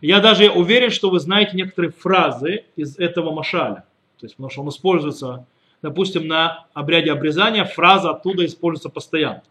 Я 0.00 0.20
даже 0.20 0.50
уверен, 0.50 0.90
что 0.90 1.10
вы 1.10 1.20
знаете 1.20 1.56
некоторые 1.56 1.90
фразы 1.90 2.64
из 2.76 2.98
этого 2.98 3.32
машаля. 3.32 3.84
То 4.18 4.26
есть, 4.26 4.36
потому 4.36 4.50
что 4.50 4.62
он 4.62 4.68
используется, 4.70 5.46
допустим, 5.82 6.26
на 6.26 6.66
обряде 6.72 7.12
обрезания, 7.12 7.64
фраза 7.64 8.10
оттуда 8.10 8.44
используется 8.46 8.88
постоянно 8.88 9.42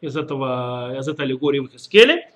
из, 0.00 0.16
этого, 0.16 0.98
из 0.98 1.08
этой 1.08 1.22
аллегории 1.26 1.60
в 1.60 1.70
Хискеле. 1.70 2.30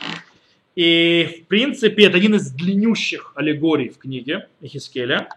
И, 0.77 1.43
в 1.45 1.49
принципе, 1.49 2.07
это 2.07 2.17
один 2.17 2.35
из 2.35 2.51
длиннющих 2.53 3.33
аллегорий 3.35 3.89
в 3.89 3.99
книге 3.99 4.49
Хискеля. 4.63 5.29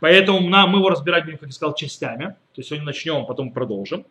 Поэтому 0.00 0.48
нам, 0.48 0.70
мы 0.70 0.78
его 0.78 0.90
разбирать 0.90 1.24
будем, 1.24 1.38
как 1.38 1.48
я 1.48 1.52
сказал, 1.52 1.74
частями. 1.74 2.24
То 2.54 2.58
есть 2.58 2.68
сегодня 2.68 2.86
начнем, 2.86 3.26
потом 3.26 3.52
продолжим. 3.52 4.04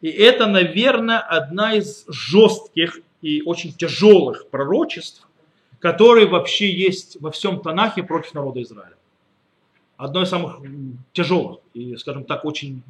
И 0.00 0.08
это, 0.08 0.46
наверное, 0.46 1.18
одна 1.18 1.74
из 1.74 2.04
жестких 2.08 3.00
и 3.22 3.42
очень 3.42 3.72
тяжелых 3.72 4.48
пророчеств, 4.48 5.26
которые 5.78 6.26
вообще 6.26 6.70
есть 6.70 7.20
во 7.20 7.30
всем 7.30 7.60
Танахе 7.60 8.02
против 8.02 8.34
народа 8.34 8.62
Израиля 8.62 8.95
одно 9.96 10.22
из 10.22 10.28
самых 10.28 10.60
тяжелых 11.12 11.60
и, 11.74 11.96
скажем 11.96 12.24
так, 12.24 12.44
очень 12.44 12.82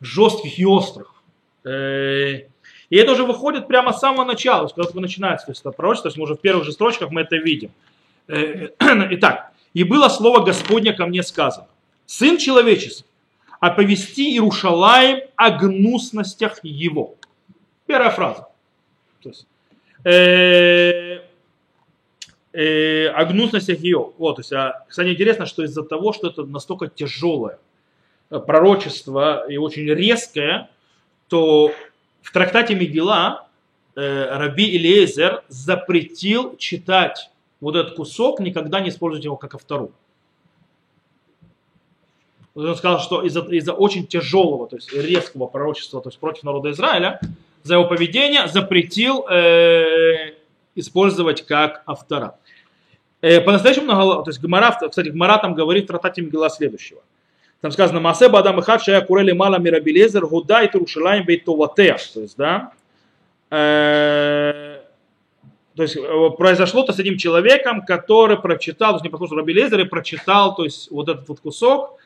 жестких 0.00 0.58
и 0.58 0.66
острых. 0.66 1.14
Э, 1.64 2.46
и 2.90 2.96
это 2.96 3.12
уже 3.12 3.24
выходит 3.24 3.68
прямо 3.68 3.92
с 3.92 4.00
самого 4.00 4.24
начала, 4.24 4.66
когда 4.68 4.84
только 4.84 5.00
начинается 5.00 5.46
то 5.46 5.52
есть, 5.52 5.60
это 5.60 5.70
пророчество, 5.70 6.04
то 6.04 6.08
есть 6.08 6.18
мы 6.18 6.24
уже 6.24 6.34
в 6.34 6.40
первых 6.40 6.64
же 6.64 6.72
строчках 6.72 7.10
мы 7.10 7.22
это 7.22 7.36
видим. 7.36 7.70
Э, 8.28 8.68
итак, 9.10 9.52
и 9.74 9.84
было 9.84 10.08
слово 10.08 10.44
Господня 10.44 10.92
ко 10.92 11.06
мне 11.06 11.22
сказано, 11.22 11.68
Сын 12.06 12.36
человеческий, 12.36 13.06
оповести 13.60 14.32
Иерушалаем 14.32 15.20
о 15.36 15.50
гнусностях 15.50 16.60
его. 16.62 17.14
Первая 17.86 18.10
фраза. 18.10 18.48
То 19.22 19.28
есть, 19.28 19.46
э, 20.04 21.20
э, 22.52 23.06
о 23.08 23.24
гнусностях 23.24 23.78
ее. 23.80 24.12
Вот, 24.18 24.36
то 24.36 24.40
есть, 24.40 24.52
а, 24.52 24.84
кстати, 24.88 25.08
интересно, 25.08 25.46
что 25.46 25.64
из-за 25.64 25.82
того, 25.82 26.12
что 26.12 26.28
это 26.28 26.44
настолько 26.44 26.88
тяжелое 26.88 27.58
э, 28.30 28.38
пророчество 28.38 29.48
и 29.48 29.56
очень 29.56 29.86
резкое, 29.86 30.70
то 31.28 31.72
в 32.22 32.32
трактате 32.32 32.74
Мегила 32.74 33.48
э, 33.96 34.36
Раби 34.36 34.76
Илиезер 34.76 35.42
запретил 35.48 36.56
читать 36.56 37.30
вот 37.60 37.76
этот 37.76 37.94
кусок, 37.94 38.40
никогда 38.40 38.80
не 38.80 38.90
использовать 38.90 39.24
его 39.24 39.36
как 39.36 39.54
автору. 39.54 39.92
Он 42.54 42.76
сказал, 42.76 43.00
что 43.00 43.22
из-за 43.22 43.40
из 43.40 43.66
очень 43.68 44.06
тяжелого, 44.06 44.68
то 44.68 44.76
есть 44.76 44.92
резкого 44.92 45.46
пророчества, 45.46 46.02
то 46.02 46.10
есть 46.10 46.18
против 46.18 46.42
народа 46.42 46.70
Израиля, 46.72 47.18
за 47.62 47.74
его 47.74 47.86
поведение 47.86 48.46
запретил 48.48 49.26
э, 49.26 50.34
использовать 50.74 51.46
как 51.46 51.82
автора. 51.86 52.38
Э, 53.22 53.40
по-настоящему, 53.40 53.86
то 53.86 54.24
есть 54.26 54.40
Гмара, 54.40 54.72
кстати, 54.72 55.08
Гмара 55.08 55.38
там 55.38 55.54
говорит 55.54 55.84
в 55.84 55.86
Тратате 55.86 56.22
Мгила 56.22 56.50
следующего. 56.50 57.02
Там 57.60 57.70
сказано, 57.70 58.00
Масе 58.00 58.28
Бадам 58.28 58.58
Ихад 58.58 58.82
Шая 58.82 59.00
Курели 59.00 59.30
Мала 59.30 59.58
Мирабелезер 59.58 60.26
Гуда 60.26 60.62
и 60.62 60.68
Турушалаем 60.68 61.24
Бейтоватеа. 61.24 61.96
То 62.12 62.20
есть, 62.20 62.36
да, 62.36 62.72
э, 63.50 64.80
то 65.76 65.82
есть 65.84 65.96
э, 65.96 66.30
произошло-то 66.36 66.92
с 66.92 66.98
одним 66.98 67.16
человеком, 67.16 67.84
который 67.86 68.38
прочитал, 68.38 68.90
то 68.90 68.96
есть 68.96 69.04
не 69.04 69.10
послушал 69.10 69.36
Раби 69.36 69.52
Лезер 69.52 69.78
и 69.78 69.84
прочитал, 69.84 70.56
то 70.56 70.64
есть 70.64 70.90
вот 70.90 71.08
этот 71.08 71.28
вот 71.28 71.38
кусок, 71.38 71.98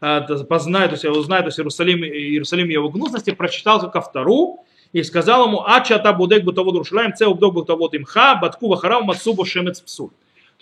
познает, 0.00 0.90
то 0.90 0.94
есть 0.96 1.04
узнает, 1.04 1.44
то 1.44 1.48
есть 1.48 1.58
Иерусалим, 1.60 2.04
Иерусалим 2.04 2.68
его 2.68 2.90
гнусности, 2.90 3.30
прочитал 3.30 3.80
как 3.80 3.94
автору, 3.94 4.58
и 4.92 5.02
сказал 5.04 5.46
ему, 5.46 5.64
ачата 5.64 6.12
будек 6.12 6.44
бутовод 6.44 6.76
Рушалаем, 6.76 7.12
це 7.14 7.26
убдок 7.26 7.54
бутовод 7.54 7.94
имха, 7.94 8.34
батку 8.34 8.68
вахарав 8.68 9.04
мацубу 9.04 9.44
шемец 9.44 9.80
псуль. 9.80 10.10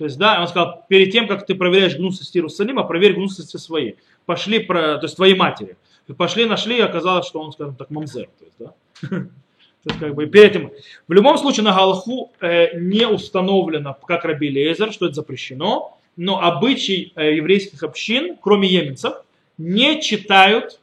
То 0.03 0.07
есть, 0.07 0.19
да, 0.19 0.41
он 0.41 0.49
сказал, 0.49 0.85
перед 0.89 1.13
тем, 1.13 1.29
как 1.29 1.47
ты 1.47 1.55
проверяешь 1.55 1.95
гнусности 1.95 2.37
Иерусалима, 2.37 2.83
проверь 2.83 3.13
гнусности 3.13 3.57
свои. 3.57 3.93
Пошли, 4.27 4.59
про, 4.59 4.99
то 4.99 5.05
есть 5.05 5.15
твоей 5.15 5.37
матери. 5.37 5.77
Пошли, 6.19 6.45
нашли, 6.45 6.79
и 6.79 6.81
оказалось, 6.81 7.25
что 7.25 7.39
он, 7.39 7.53
скажем 7.53 7.77
так, 7.77 7.89
мамзер. 7.89 8.29
То 8.37 8.45
есть, 8.45 8.57
да? 8.59 8.75
То 9.09 9.91
есть, 9.91 10.01
как 10.01 10.17
бы, 10.17 10.27
перед 10.27 10.57
этим. 10.57 10.73
В 11.07 11.13
любом 11.13 11.39
случае 11.39 11.63
на 11.63 11.73
Галаху 11.73 12.33
э, 12.41 12.77
не 12.81 13.07
установлено, 13.07 13.97
как 14.05 14.25
Раби 14.25 14.49
Лезер, 14.49 14.93
что 14.93 15.07
это 15.07 15.15
запрещено, 15.15 15.97
но 16.17 16.43
обычай 16.43 17.13
э, 17.15 17.37
еврейских 17.37 17.85
общин, 17.85 18.37
кроме 18.43 18.67
еменцев, 18.67 19.15
не 19.57 20.03
читают 20.03 20.81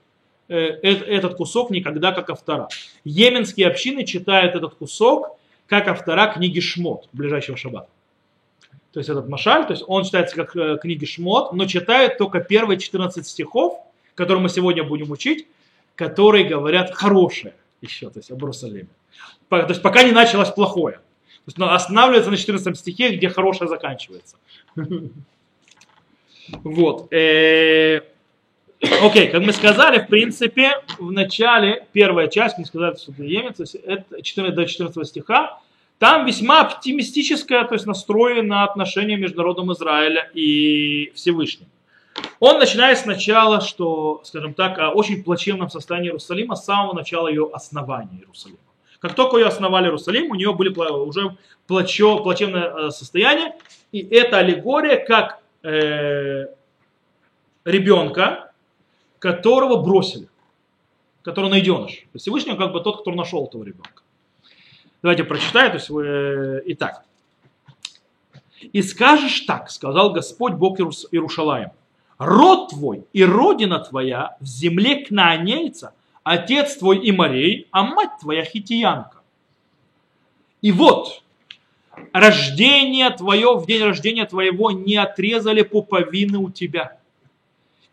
э, 0.47 0.55
этот 0.55 1.35
кусок 1.35 1.71
никогда 1.71 2.13
как 2.13 2.29
автора. 2.29 2.69
Йеменские 3.03 3.67
общины 3.67 4.05
читают 4.05 4.55
этот 4.55 4.75
кусок 4.75 5.37
как 5.67 5.89
автора 5.89 6.31
книги 6.33 6.61
Шмот, 6.61 7.09
ближайшего 7.11 7.57
шаббата 7.57 7.89
то 8.91 8.99
есть 8.99 9.09
этот 9.09 9.29
Машаль, 9.29 9.67
то 9.67 9.73
есть 9.73 9.83
он 9.87 10.03
читается 10.03 10.35
как 10.35 10.55
э, 10.55 10.77
книги 10.81 11.05
Шмот, 11.05 11.53
но 11.53 11.65
читает 11.65 12.17
только 12.17 12.39
первые 12.39 12.79
14 12.79 13.25
стихов, 13.25 13.79
которые 14.15 14.41
мы 14.41 14.49
сегодня 14.49 14.83
будем 14.83 15.11
учить, 15.11 15.47
которые 15.95 16.45
говорят 16.45 16.93
хорошее 16.95 17.53
еще, 17.81 18.09
то 18.09 18.19
есть 18.19 18.31
об 18.31 18.39
Иерусалиме. 18.39 18.89
То 19.49 19.65
есть 19.67 19.81
пока 19.81 20.03
не 20.03 20.11
началось 20.11 20.49
плохое. 20.49 20.97
То 20.97 21.43
есть 21.47 21.59
останавливается 21.59 22.31
на 22.31 22.37
14 22.37 22.77
стихе, 22.77 23.15
где 23.15 23.29
хорошее 23.29 23.69
заканчивается. 23.69 24.37
Вот. 26.63 27.13
Э, 27.13 28.01
окей, 28.79 29.27
как 29.27 29.43
мы 29.43 29.53
сказали, 29.53 29.99
в 29.99 30.07
принципе, 30.07 30.71
в 30.97 31.11
начале, 31.11 31.85
первая 31.91 32.27
часть, 32.27 32.57
мы 32.57 32.65
сказали, 32.65 32.95
что 32.95 33.11
это 33.11 33.63
это 33.85 34.21
14 34.23 34.55
до 34.55 34.65
14 34.65 35.07
стиха, 35.07 35.59
там 35.99 36.25
весьма 36.25 36.61
оптимистическое, 36.61 37.65
то 37.65 37.73
есть 37.73 37.85
настроение 37.85 38.43
на 38.43 38.63
отношения 38.63 39.17
между 39.17 39.37
народом 39.37 39.71
Израиля 39.73 40.31
и 40.33 41.11
Всевышним. 41.13 41.67
Он 42.39 42.57
начинает 42.57 42.97
сначала, 42.97 43.59
что, 43.59 44.21
скажем 44.23 44.53
так, 44.53 44.79
о 44.79 44.91
очень 44.91 45.23
плачевном 45.23 45.69
состоянии 45.69 46.07
Иерусалима 46.07 46.55
с 46.55 46.63
самого 46.63 46.93
начала 46.93 47.27
ее 47.27 47.49
основания 47.53 48.17
Иерусалима. 48.19 48.59
Как 48.99 49.13
только 49.13 49.37
ее 49.37 49.47
основали 49.47 49.85
Иерусалим, 49.85 50.31
у 50.31 50.35
нее 50.35 50.53
были 50.53 50.69
уже 50.69 51.37
плачо, 51.67 52.19
плачевное 52.19 52.87
э, 52.87 52.91
состояние. 52.91 53.55
И 53.91 53.99
это 53.99 54.37
аллегория 54.37 54.97
как 54.97 55.41
э, 55.63 56.47
ребенка, 57.65 58.51
которого 59.19 59.81
бросили, 59.81 60.27
который 61.23 61.49
найденыш. 61.49 62.05
Всевышний 62.15 62.55
как 62.55 62.71
бы 62.71 62.81
тот, 62.81 63.01
кто 63.01 63.11
нашел 63.11 63.45
этого 63.45 63.63
ребенка. 63.63 64.03
Давайте 65.01 65.23
прочитаю. 65.23 65.71
То 65.71 65.77
есть 65.77 65.89
вы, 65.89 66.05
э, 66.05 66.61
итак. 66.67 67.05
И 68.73 68.81
скажешь 68.81 69.41
так, 69.41 69.69
сказал 69.69 70.11
Господь 70.11 70.53
Бог 70.53 70.79
Иерушалаем. 70.79 71.71
Род 72.17 72.69
твой 72.69 73.05
и 73.13 73.23
родина 73.23 73.79
твоя 73.79 74.35
в 74.41 74.45
земле 74.45 75.05
кнаанейца, 75.05 75.93
отец 76.23 76.75
твой 76.75 76.97
и 76.97 77.13
морей, 77.13 77.67
а 77.71 77.83
мать 77.83 78.11
твоя 78.19 78.43
хитиянка. 78.43 79.21
И 80.61 80.73
вот, 80.73 81.23
рождение 82.11 83.09
твое, 83.11 83.55
в 83.57 83.65
день 83.65 83.83
рождения 83.83 84.25
твоего 84.25 84.71
не 84.71 84.97
отрезали 84.97 85.61
пуповины 85.61 86.39
у 86.39 86.49
тебя. 86.49 86.98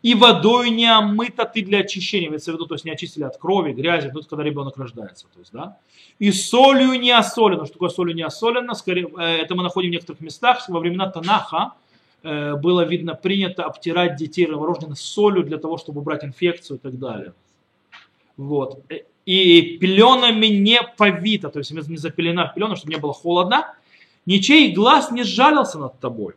И 0.03 0.13
водой 0.13 0.69
не 0.69 0.85
омыта 0.85 1.45
ты 1.45 1.63
для 1.63 1.79
очищения, 1.79 2.27
имеется 2.27 2.51
в 2.51 2.55
виду, 2.55 2.67
то 2.67 2.75
есть 2.75 2.85
не 2.85 2.91
очистили 2.91 3.23
от 3.23 3.37
крови, 3.37 3.73
грязи, 3.73 4.11
тут 4.11 4.27
когда 4.27 4.43
ребенок 4.43 4.77
рождается. 4.77 5.25
То 5.33 5.39
есть, 5.39 5.51
да? 5.51 5.77
И 6.19 6.31
солью 6.31 6.99
не 6.99 7.11
осолено. 7.11 7.65
Что 7.65 7.73
такое 7.73 7.89
солью 7.89 8.15
не 8.15 8.21
осолено? 8.21 8.75
Скорее, 8.75 9.09
э, 9.17 9.41
это 9.41 9.55
мы 9.55 9.63
находим 9.63 9.89
в 9.89 9.93
некоторых 9.93 10.21
местах. 10.21 10.63
Во 10.69 10.79
времена 10.79 11.09
Танаха 11.09 11.73
э, 12.21 12.55
было, 12.55 12.85
видно, 12.85 13.15
принято 13.15 13.63
обтирать 13.63 14.17
детей 14.17 14.45
новорожденных 14.45 14.99
солью 14.99 15.43
для 15.43 15.57
того, 15.57 15.77
чтобы 15.77 16.01
убрать 16.01 16.23
инфекцию 16.23 16.77
и 16.77 16.79
так 16.79 16.99
далее. 16.99 17.33
Вот. 18.37 18.83
И 19.25 19.77
пеленами 19.81 20.45
не 20.45 20.79
повито, 20.95 21.49
то 21.49 21.59
есть 21.59 21.71
не 21.71 21.97
запелена 21.97 22.47
в 22.47 22.53
пелену, 22.53 22.75
чтобы 22.75 22.93
не 22.93 22.99
было 22.99 23.13
холодно. 23.13 23.73
Ничей 24.27 24.73
глаз 24.73 25.11
не 25.11 25.23
сжалился 25.23 25.79
над 25.79 25.99
тобой. 25.99 26.35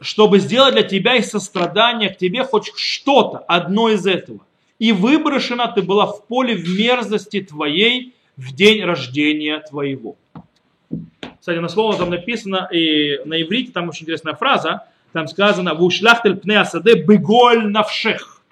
Чтобы 0.00 0.38
сделать 0.38 0.74
для 0.74 0.82
тебя 0.82 1.16
из 1.16 1.30
сострадания 1.30 2.08
к 2.08 2.16
тебе 2.16 2.44
хоть 2.44 2.72
что-то, 2.74 3.38
одно 3.38 3.90
из 3.90 4.06
этого. 4.06 4.40
И 4.78 4.92
выброшена 4.92 5.68
ты 5.68 5.82
была 5.82 6.06
в 6.06 6.26
поле 6.26 6.54
в 6.54 6.66
мерзости 6.68 7.42
твоей 7.42 8.14
в 8.36 8.54
день 8.54 8.82
рождения 8.82 9.60
твоего. 9.60 10.16
Кстати, 11.38 11.58
на 11.58 11.68
слово 11.68 11.96
там 11.96 12.10
написано, 12.10 12.68
и 12.72 13.20
на 13.24 13.40
иврите 13.40 13.72
там 13.72 13.88
очень 13.88 14.04
интересная 14.04 14.34
фраза, 14.34 14.84
там 15.12 15.26
сказано, 15.26 15.74
в 15.74 15.82
ушлахтель 15.82 16.36
пне 16.36 16.60
асаде 16.60 16.94
беголь 16.94 17.66
навшех. 17.66 18.42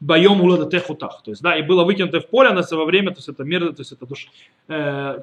Боем 0.00 0.40
уладатехутах. 0.40 1.22
То 1.24 1.30
есть, 1.30 1.42
да, 1.42 1.56
и 1.56 1.62
было 1.62 1.84
выкинуто 1.84 2.20
в 2.20 2.26
поле 2.26 2.50
на 2.50 2.62
во 2.62 2.84
время, 2.84 3.10
то 3.10 3.18
есть 3.18 3.28
это 3.28 3.44
мерзость, 3.44 3.76
то 3.76 3.80
есть 3.80 3.92
это 3.92 4.06
душ, 4.06 4.28
э, 4.68 5.18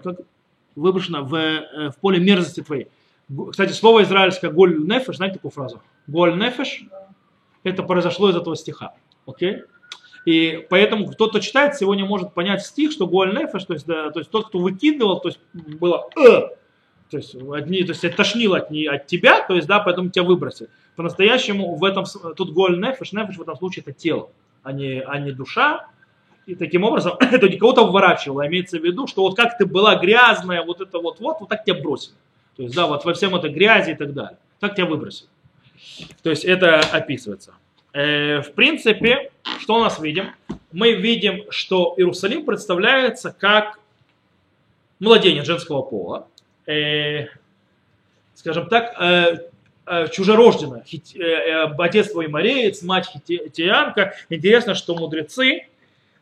выброшено 0.75 1.23
в, 1.23 1.35
э, 1.35 1.89
в 1.91 1.97
поле 1.99 2.19
мерзости 2.19 2.61
твоей. 2.61 2.87
Кстати, 3.51 3.73
слово 3.73 4.03
израильское 4.03 4.49
голь 4.49 4.83
нефеш, 4.85 5.17
знаете 5.17 5.35
такую 5.35 5.51
фразу? 5.51 5.81
Голь 6.07 6.37
нефеш, 6.37 6.83
это 7.63 7.83
произошло 7.83 8.29
из 8.29 8.35
этого 8.35 8.55
стиха. 8.55 8.93
Окей? 9.25 9.63
И 10.25 10.65
поэтому 10.69 11.07
кто-то 11.07 11.39
читает, 11.39 11.75
сегодня 11.75 12.05
может 12.05 12.33
понять 12.33 12.65
стих, 12.65 12.91
что 12.91 13.07
голь 13.07 13.33
нефеш, 13.33 13.63
то 13.63 13.73
есть, 13.73 13.85
да, 13.85 14.09
то 14.09 14.19
есть 14.19 14.31
тот, 14.31 14.47
кто 14.47 14.59
выкидывал, 14.59 15.19
то 15.19 15.29
есть 15.29 15.39
было 15.53 16.09
э, 16.17 16.49
то 17.09 17.17
есть, 17.17 17.35
одни, 17.35 17.83
то 17.83 17.91
есть 17.91 18.03
это 18.03 18.17
тошнило 18.17 18.57
от, 18.57 18.69
не, 18.69 18.85
от 18.85 19.07
тебя, 19.07 19.45
то 19.45 19.55
есть, 19.55 19.67
да, 19.67 19.79
поэтому 19.79 20.09
тебя 20.09 20.23
выбросили. 20.23 20.69
По-настоящему 20.95 21.75
в 21.75 21.83
этом, 21.83 22.05
тут 22.35 22.51
голь 22.51 22.79
нефеш, 22.79 23.13
нефеш 23.13 23.37
в 23.37 23.41
этом 23.41 23.55
случае 23.55 23.83
это 23.85 23.93
тело, 23.93 24.29
а 24.63 24.71
не, 24.71 25.01
а 25.01 25.17
не 25.19 25.31
душа. 25.31 25.87
И 26.45 26.55
таким 26.55 26.83
образом 26.83 27.13
это 27.19 27.47
не 27.47 27.57
кого-то 27.57 27.85
вворачивало, 27.85 28.47
имеется 28.47 28.79
в 28.79 28.83
виду, 28.83 29.07
что 29.07 29.21
вот 29.21 29.35
как 29.35 29.57
ты 29.57 29.65
была 29.65 29.95
грязная, 29.95 30.63
вот 30.63 30.81
это 30.81 30.99
вот, 30.99 31.19
вот, 31.19 31.37
вот 31.39 31.49
так 31.49 31.63
тебя 31.63 31.81
бросили. 31.81 32.15
То 32.59 32.63
есть, 32.63 32.75
да, 32.75 32.87
вот 32.87 33.05
во 33.05 33.13
всем 33.13 33.33
это 33.35 33.47
грязи 33.47 33.91
и 33.91 33.95
так 33.95 34.13
далее. 34.13 34.37
Так 34.59 34.75
тебя 34.75 34.85
выбросили. 34.85 35.29
То 36.21 36.29
есть 36.29 36.43
это 36.43 36.81
описывается. 36.81 37.53
Э, 37.93 38.41
в 38.41 38.51
принципе, 38.51 39.31
что 39.61 39.75
у 39.75 39.79
нас 39.79 39.97
видим? 39.97 40.31
Мы 40.73 40.91
видим, 40.91 41.45
что 41.51 41.93
Иерусалим 41.95 42.45
представляется 42.45 43.31
как 43.31 43.79
младенец 44.99 45.45
женского 45.45 45.83
пола, 45.83 46.27
э, 46.65 47.27
скажем 48.35 48.67
так, 48.67 48.93
э, 48.99 49.37
э, 49.85 50.07
чужерожденная, 50.09 50.83
хит, 50.83 51.15
э, 51.15 51.21
э, 51.21 51.63
отец 51.77 52.11
твой 52.11 52.27
мореец, 52.27 52.81
мать 52.81 53.07
хитиянка. 53.07 54.15
Интересно, 54.27 54.75
что 54.75 54.95
мудрецы 54.95 55.69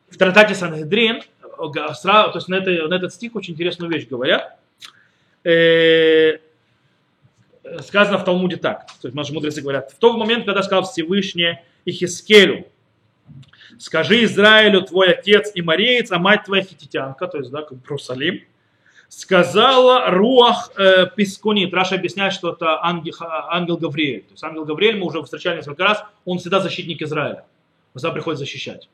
в 0.08 0.17
Тратате 0.17 0.54
Сангедрин, 0.54 1.23
то 1.58 2.32
есть 2.36 2.47
на, 2.47 2.58
это, 2.58 2.88
на 2.88 2.93
этот 2.93 3.12
стих 3.12 3.36
очень 3.36 3.56
интересную 3.56 3.91
вещь 3.91 4.08
говорят. 4.08 4.57
Э, 5.48 6.40
сказано 7.80 8.18
в 8.18 8.26
Талмуде 8.26 8.58
так, 8.58 8.88
то 9.02 9.08
есть 9.08 9.16
наши 9.16 9.32
мудрецы 9.32 9.62
говорят, 9.62 9.92
в 9.92 9.96
тот 9.96 10.18
момент, 10.18 10.46
когда 10.46 10.62
сказал 10.62 10.84
Всевышний 10.84 11.60
Ихискелю, 11.86 12.68
скажи 13.80 14.26
Израилю, 14.26 14.82
твой 14.82 15.12
отец 15.12 15.52
и 15.56 15.62
мореец, 15.62 16.12
а 16.12 16.20
мать 16.20 16.44
твоя 16.44 16.64
хититянка, 16.64 17.28
то 17.28 17.38
есть, 17.38 17.50
да, 17.50 17.62
как 17.62 17.78
Иерусалим, 17.78 18.42
сказала 19.08 20.10
Руах 20.10 20.72
э, 20.76 21.06
Пискунит. 21.16 21.74
Раша 21.74 21.96
объясняет, 21.96 22.34
что 22.34 22.52
это 22.52 22.84
ангел, 22.84 23.14
ангел 23.50 23.78
Гавриэль. 23.78 24.24
То 24.24 24.32
есть 24.32 24.44
ангел 24.44 24.66
Гавриэль, 24.66 24.98
мы 24.98 25.06
уже 25.06 25.24
встречали 25.24 25.58
несколько 25.58 25.82
раз, 25.86 26.04
он 26.26 26.40
всегда 26.40 26.60
защитник 26.60 27.02
Израиля. 27.02 27.46
Он 27.94 28.00
всегда 28.00 28.12
приходит 28.12 28.40
защищать. 28.40 28.90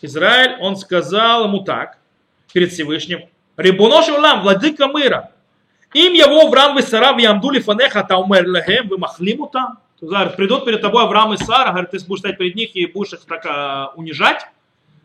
Израиль, 0.00 0.58
он 0.60 0.76
сказал 0.76 1.46
ему 1.46 1.64
так, 1.64 1.98
перед 2.52 2.70
Всевышним, 2.70 3.28
Рибуноши 3.56 4.12
улам, 4.12 4.42
владыка 4.42 4.86
мира, 4.86 5.32
им 5.94 6.12
его 6.12 6.46
Авраам 6.46 6.78
и 6.78 6.82
Сара 6.82 7.12
в 7.12 7.18
Ямдули 7.18 7.60
фанеха 7.60 8.02
таумер 8.02 8.46
лехем, 8.46 8.88
вы 8.88 8.98
махлиму 8.98 9.46
там. 9.46 9.78
Придут 10.36 10.64
перед 10.64 10.80
тобой 10.80 11.04
Авраам 11.04 11.32
и 11.34 11.36
Сара, 11.36 11.70
говорит, 11.70 11.90
ты 11.90 12.04
будешь 12.06 12.20
стоять 12.20 12.38
перед 12.38 12.54
них 12.54 12.74
и 12.74 12.86
будешь 12.86 13.12
их 13.12 13.20
так 13.20 13.46
а, 13.46 13.92
унижать. 13.94 14.46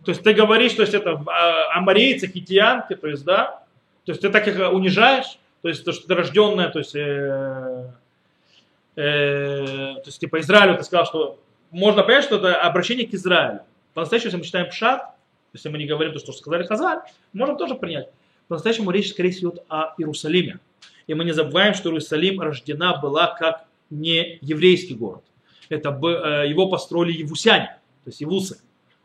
То 0.03 0.11
есть 0.11 0.23
ты 0.23 0.33
говоришь, 0.33 0.71
что 0.71 0.81
есть 0.81 0.93
это 0.93 1.21
а, 1.27 1.77
амарейцы, 1.77 2.27
хитиянки, 2.27 2.95
то 2.95 3.07
есть, 3.07 3.23
да, 3.23 3.63
то 4.05 4.11
есть 4.11 4.21
ты 4.21 4.29
так 4.29 4.47
их 4.47 4.57
унижаешь, 4.71 5.37
то 5.61 5.69
есть 5.69 5.83
то, 5.83 5.91
что 5.91 6.07
ты 6.07 6.15
рожденная, 6.15 6.69
то 6.69 6.79
есть, 6.79 6.95
э, 6.95 7.91
э, 8.95 9.65
то 9.95 10.03
есть 10.05 10.19
типа 10.19 10.39
Израилю 10.39 10.77
ты 10.77 10.83
сказал, 10.83 11.05
что 11.05 11.39
можно 11.71 12.03
понять, 12.03 12.23
что 12.23 12.37
это 12.37 12.55
обращение 12.55 13.05
к 13.05 13.13
Израилю. 13.13 13.61
По-настоящему, 13.93 14.27
если 14.27 14.37
мы 14.37 14.43
читаем 14.45 14.69
Пшат, 14.69 15.13
если 15.51 15.69
мы 15.69 15.77
не 15.77 15.85
говорим 15.85 16.13
то, 16.13 16.19
что 16.19 16.31
сказали 16.31 16.63
Хазаль, 16.63 16.99
можем 17.33 17.57
тоже 17.57 17.75
принять. 17.75 18.07
По-настоящему 18.47 18.91
речь, 18.91 19.09
скорее 19.09 19.31
всего, 19.31 19.51
идет 19.51 19.63
о 19.67 19.93
Иерусалиме. 19.97 20.59
И 21.07 21.13
мы 21.13 21.23
не 21.23 21.31
забываем, 21.31 21.73
что 21.73 21.89
Иерусалим 21.89 22.41
рождена 22.41 22.97
была 22.97 23.27
как 23.27 23.65
не 23.89 24.37
еврейский 24.41 24.93
город. 24.93 25.23
Это 25.69 25.89
э, 25.89 26.49
его 26.49 26.69
построили 26.69 27.17
евусяне, 27.17 27.77
то 28.03 28.09
есть 28.09 28.21
евусы. 28.21 28.59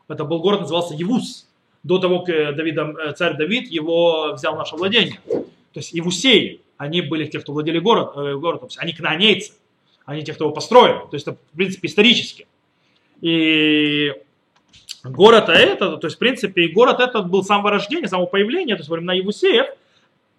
Это 0.07 0.25
был 0.25 0.39
город, 0.39 0.61
назывался 0.61 0.93
Евус 0.93 1.47
до 1.83 1.97
того, 1.97 2.19
как 2.19 2.35
э, 2.35 2.51
Давидом, 2.53 2.95
э, 2.97 3.13
царь 3.13 3.37
Давид 3.37 3.69
его 3.69 4.33
взял 4.33 4.55
в 4.55 4.57
наше 4.57 4.75
владение. 4.75 5.19
То 5.27 5.79
есть 5.79 5.93
Евусеи, 5.93 6.61
они 6.77 7.01
были 7.01 7.25
те, 7.25 7.39
кто 7.39 7.53
владели 7.53 7.79
город, 7.79 8.39
городом, 8.39 8.69
они 8.77 8.93
кнаанейцы, 8.93 9.53
они 10.05 10.23
те, 10.23 10.33
кто 10.33 10.45
его 10.45 10.53
построили. 10.53 10.99
То 10.99 11.13
есть 11.13 11.27
это, 11.27 11.37
в 11.53 11.57
принципе, 11.57 11.87
исторически. 11.87 12.47
И 13.21 14.13
город 15.03 15.49
этот, 15.49 16.01
то 16.01 16.07
есть, 16.07 16.17
в 16.17 16.19
принципе, 16.19 16.67
город 16.67 16.99
этот 16.99 17.29
был 17.29 17.43
с 17.43 17.47
самого 17.47 17.71
рождения, 17.71 18.07
самого 18.07 18.27
появления, 18.27 18.75
то 18.75 18.81
есть 18.81 18.89
во 18.89 18.95
времена 18.95 19.13
Евусеев, 19.13 19.67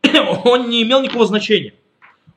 он 0.45 0.69
не 0.69 0.83
имел 0.83 1.03
никакого 1.03 1.27
значения. 1.27 1.75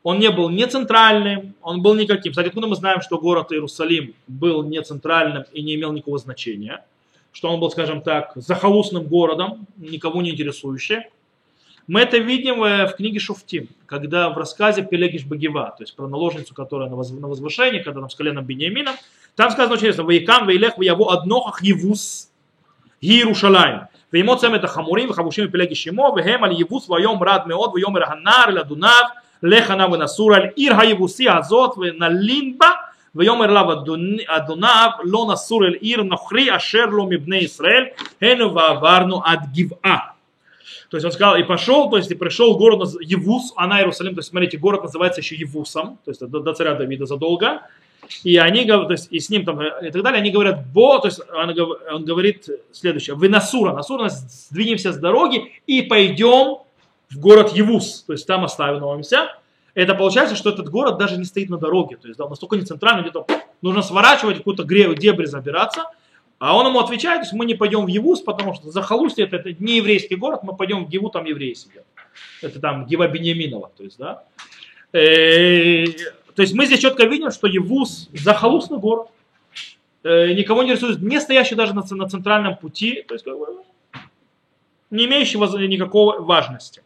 Он 0.03 0.19
не 0.19 0.29
был 0.29 0.49
не 0.49 0.65
центральным, 0.67 1.53
он 1.61 1.81
был 1.81 1.93
никаким. 1.95 2.31
Кстати, 2.31 2.47
откуда 2.47 2.67
мы 2.67 2.75
знаем, 2.75 3.01
что 3.01 3.17
город 3.17 3.51
Иерусалим 3.51 4.13
был 4.27 4.63
не 4.63 4.81
центральным 4.81 5.43
и 5.51 5.61
не 5.61 5.75
имел 5.75 5.91
никакого 5.91 6.17
значения? 6.17 6.83
что 7.37 7.49
он 7.49 7.59
был, 7.59 7.69
скажем 7.69 8.01
так, 8.01 8.31
захолустным 8.33 9.03
городом, 9.03 9.67
никого 9.77 10.23
не 10.23 10.31
интересующим. 10.31 11.03
Мы 11.85 12.01
это 12.01 12.17
видим 12.17 12.63
э, 12.63 12.87
в 12.87 12.95
книге 12.95 13.19
Шуфтим, 13.19 13.69
когда 13.85 14.31
в 14.31 14.37
рассказе 14.39 14.83
Пелегиш 14.83 15.23
Багива, 15.23 15.75
то 15.77 15.83
есть 15.83 15.95
про 15.95 16.07
наложницу, 16.07 16.55
которая 16.55 16.89
на 16.89 16.95
возвышении, 16.95 17.83
когда 17.83 17.99
там 17.99 18.09
с 18.09 18.15
коленом 18.15 18.43
Бениамином, 18.43 18.95
там 19.35 19.51
сказано 19.51 19.75
очень 19.75 19.83
интересно, 19.83 20.03
«Ваикам 20.03 20.47
вейлех 20.47 20.79
ваяву 20.79 21.09
однохах 21.09 21.61
евус 21.61 22.31
Иерушалаем». 23.01 23.87
ועמו 24.12 24.36
צמד 24.36 24.64
החמורים 24.64 25.10
וחבושים 25.10 25.44
מפלג 25.44 25.74
שמו 25.74 26.14
והם 26.16 26.44
על 26.44 26.60
יבוס 26.60 26.90
ויום 26.90 27.22
רד 27.22 27.40
מאוד 27.46 27.70
ויאמר 27.74 28.00
הנער 28.06 28.44
אל 28.48 28.58
אדוניו 28.58 29.04
לך 29.42 29.70
נא 29.70 29.82
ונסור 29.82 30.34
על 30.34 30.42
עיר 30.56 30.80
היבוסי 30.80 31.28
הזאת 31.28 31.70
ונלין 31.78 32.58
בה 32.58 32.70
ויאמר 33.14 33.46
לה 33.46 33.62
אדוניו 34.26 34.90
לא 35.04 35.26
נסור 35.32 35.64
אל 35.64 35.72
עיר 35.72 36.02
נוכרי 36.02 36.56
אשר 36.56 36.86
לא 36.86 37.06
מבני 37.06 37.36
ישראל 37.36 37.84
הנו 38.22 38.54
ועברנו 38.54 39.22
עד 39.24 39.40
גבעה. 39.54 39.98
То 40.92 40.98
есть 40.98 41.06
он 41.06 41.12
сказал, 41.12 41.36
и 41.36 41.42
пошел, 41.42 41.88
то 41.88 41.96
есть 41.96 42.10
и 42.10 42.14
пришел 42.14 42.52
в 42.52 42.58
город 42.58 42.86
Евус, 43.00 43.54
она 43.56 43.78
Иерусалим, 43.78 44.14
то 44.14 44.18
есть 44.18 44.28
смотрите, 44.28 44.58
город 44.58 44.82
называется 44.82 45.22
еще 45.22 45.36
Евусом, 45.36 45.96
то 46.04 46.10
есть 46.10 46.20
до, 46.20 46.40
до 46.40 46.52
царя 46.52 46.74
Давида 46.74 47.06
задолго. 47.06 47.62
и 48.23 48.37
они 48.37 48.65
говорят, 48.65 48.87
то 48.87 48.93
есть, 48.93 49.07
и 49.11 49.19
с 49.19 49.29
ним 49.29 49.45
там, 49.45 49.61
и 49.61 49.91
так 49.91 50.01
далее, 50.01 50.19
они 50.19 50.31
говорят, 50.31 50.65
бо, 50.73 50.99
то 50.99 51.07
есть 51.07 51.21
он, 51.33 51.53
он 51.91 52.05
говорит 52.05 52.47
следующее, 52.71 53.15
вы 53.15 53.29
Насура, 53.29 53.73
Насура, 53.73 54.09
сдвинемся 54.09 54.91
с 54.93 54.97
дороги 54.97 55.51
и 55.65 55.81
пойдем 55.81 56.59
в 57.09 57.19
город 57.19 57.53
Евус, 57.53 58.03
то 58.05 58.13
есть 58.13 58.27
там 58.27 58.43
остановимся. 58.43 59.35
Это 59.73 59.93
получается, 59.93 60.35
что 60.35 60.49
этот 60.49 60.69
город 60.69 60.97
даже 60.97 61.17
не 61.17 61.25
стоит 61.25 61.49
на 61.49 61.57
дороге, 61.57 61.97
то 61.97 62.07
есть 62.07 62.17
да, 62.17 62.27
настолько 62.27 62.55
не 62.55 62.63
центральный, 62.63 63.03
где-то 63.03 63.27
нужно 63.61 63.81
сворачивать, 63.81 64.37
какую-то 64.37 64.63
дебри 64.63 65.25
забираться. 65.25 65.85
А 66.39 66.55
он 66.55 66.67
ему 66.67 66.79
отвечает, 66.79 67.21
то 67.21 67.25
есть 67.25 67.33
мы 67.33 67.45
не 67.45 67.55
пойдем 67.55 67.85
в 67.85 67.87
Евус, 67.87 68.21
потому 68.21 68.53
что 68.53 68.69
за 68.69 68.81
Халусти 68.81 69.21
это, 69.21 69.37
это 69.37 69.53
не 69.59 69.77
еврейский 69.77 70.15
город, 70.15 70.41
мы 70.43 70.55
пойдем 70.55 70.85
в 70.85 70.89
Гиву, 70.89 71.09
там 71.09 71.25
евреи 71.25 71.53
сидят. 71.53 71.83
Это 72.41 72.59
там 72.59 72.85
Гива 72.85 73.07
Бениаминова, 73.07 73.71
то 73.75 73.83
есть, 73.83 73.97
да. 73.97 74.23
Э, 74.93 75.85
то 76.37 76.43
есть 76.43 76.53
мы 76.53 76.67
здесь 76.67 76.81
четко 76.81 77.03
видим, 77.07 77.31
что 77.31 77.47
Евус 77.47 78.09
захолустный 78.13 78.77
город, 78.77 79.09
э, 80.03 80.33
никого 80.33 80.61
не 80.61 80.73
рисует, 80.73 81.01
не 81.01 81.19
стоящий 81.19 81.55
даже 81.55 81.73
на, 81.73 81.81
центральном 81.81 82.55
пути, 82.55 83.03
то 83.07 83.15
есть 83.15 83.25
как 83.25 83.39
бы, 83.39 83.47
не 84.91 85.05
имеющий 85.05 85.39
никакой 85.67 86.19
важности. 86.19 86.83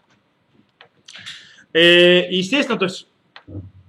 Э, 1.73 2.31
естественно, 2.31 2.79
то 2.79 2.85
есть 2.85 3.07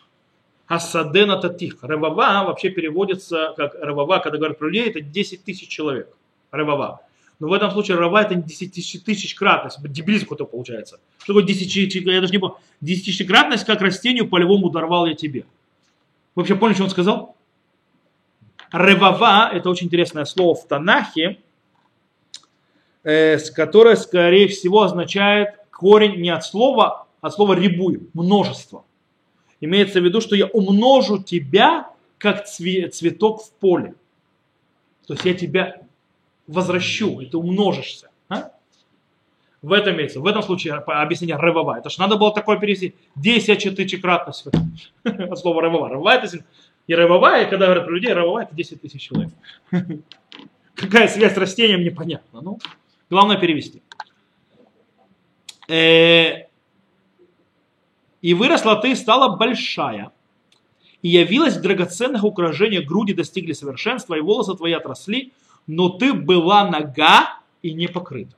Асадена 0.68 1.38
татих. 1.38 1.78
Ревава 1.82 2.46
вообще 2.46 2.70
переводится 2.70 3.54
как 3.58 3.74
ревава, 3.74 4.20
когда 4.20 4.38
говорят 4.38 4.60
про 4.60 4.68
людей, 4.68 4.90
это 4.90 5.02
10 5.02 5.44
тысяч 5.44 5.68
человек. 5.68 6.16
Ревава. 6.52 7.02
Но 7.40 7.48
в 7.48 7.54
этом 7.54 7.72
случае 7.72 7.98
рава 7.98 8.22
это 8.22 8.36
10 8.36 8.74
тысяч 9.06 9.36
кратность, 9.36 9.82
дебилизм 9.82 10.26
какой-то 10.26 10.46
получается. 10.46 11.00
Что 11.20 11.34
такое 11.34 11.44
10 11.44 11.96
я 11.96 12.20
даже 12.20 12.34
не 12.34 12.40
помню, 12.40 12.58
10 12.82 13.26
кратность, 13.28 13.66
как 13.66 13.82
растению 13.82 14.28
полевому 14.28 14.70
дарвал 14.70 15.06
я 15.06 15.14
тебе. 15.14 15.46
Вы 16.36 16.42
вообще 16.42 16.56
поняли, 16.56 16.76
что 16.76 16.84
он 16.84 16.90
сказал? 16.90 17.36
Ревава, 18.72 19.50
это 19.52 19.70
очень 19.70 19.88
интересное 19.88 20.26
слово 20.26 20.54
в 20.54 20.68
Танахе, 20.68 21.40
э, 23.04 23.38
которое, 23.56 23.96
скорее 23.96 24.48
всего, 24.50 24.84
означает 24.84 25.56
корень 25.72 26.22
не 26.22 26.30
от 26.30 26.44
слова, 26.46 27.08
а 27.22 27.28
от 27.28 27.34
слова 27.34 27.54
рибуй, 27.54 28.10
множество. 28.14 28.84
Имеется 29.62 30.02
в 30.02 30.04
виду, 30.04 30.22
что 30.22 30.36
я 30.36 30.46
умножу 30.48 31.24
тебя, 31.24 31.90
как 32.18 32.46
цветок 32.46 33.44
в 33.44 33.52
поле. 33.54 33.96
То 35.08 35.14
есть 35.14 35.26
я 35.26 35.34
тебя 35.34 35.82
возвращу, 36.54 37.20
и 37.20 37.26
ты 37.26 37.38
умножишься. 37.38 38.10
А? 38.28 38.52
В 39.62 39.74
этом 39.74 39.96
имеется. 39.96 40.20
В 40.20 40.26
этом 40.26 40.42
случае 40.42 40.74
объяснение 40.74 41.38
ревова. 41.38 41.78
Это 41.78 41.90
же 41.90 42.00
надо 42.00 42.16
было 42.16 42.34
такое 42.34 42.58
перевести. 42.58 42.96
Десятитысячекратность 43.16 44.48
от 45.04 45.40
слова 45.40 45.62
ревова. 45.62 45.90
Ревова 45.90 46.10
это 46.10 46.38
и 46.88 46.96
ревова, 46.96 47.42
и 47.42 47.50
когда 47.50 47.66
говорят 47.66 47.86
про 47.86 47.94
людей, 47.94 48.14
ревова 48.14 48.44
это 48.44 48.56
10 48.56 48.82
тысяч 48.82 49.02
человек. 49.02 49.32
Какая 50.76 51.08
связь 51.08 51.34
с 51.34 51.38
растением, 51.38 51.84
непонятно. 51.84 52.42
Ну, 52.42 52.60
главное 53.10 53.38
перевести. 53.38 53.84
Э, 55.68 56.48
и 58.22 58.34
выросла 58.34 58.78
ты, 58.78 58.96
стала 58.96 59.36
большая, 59.36 60.12
и 61.02 61.10
явилась 61.10 61.58
в 61.58 61.62
драгоценных 61.62 62.24
украшениях 62.24 62.86
груди 62.86 63.14
достигли 63.14 63.54
совершенства, 63.54 64.16
и 64.16 64.22
волосы 64.22 64.56
твои 64.56 64.74
отросли, 64.74 65.32
но 65.70 65.90
ты 65.90 66.14
была 66.14 66.68
нога 66.68 67.40
и 67.62 67.74
не 67.74 67.88
покрыта. 67.88 68.36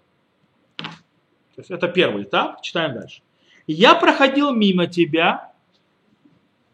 То 0.78 1.60
есть 1.60 1.72
это 1.72 1.88
первый 1.88 2.24
этап. 2.24 2.62
Читаем 2.62 2.94
дальше. 2.94 3.22
Я 3.68 3.96
проходил 3.96 4.54
мимо 4.54 4.88
тебя 4.88 5.54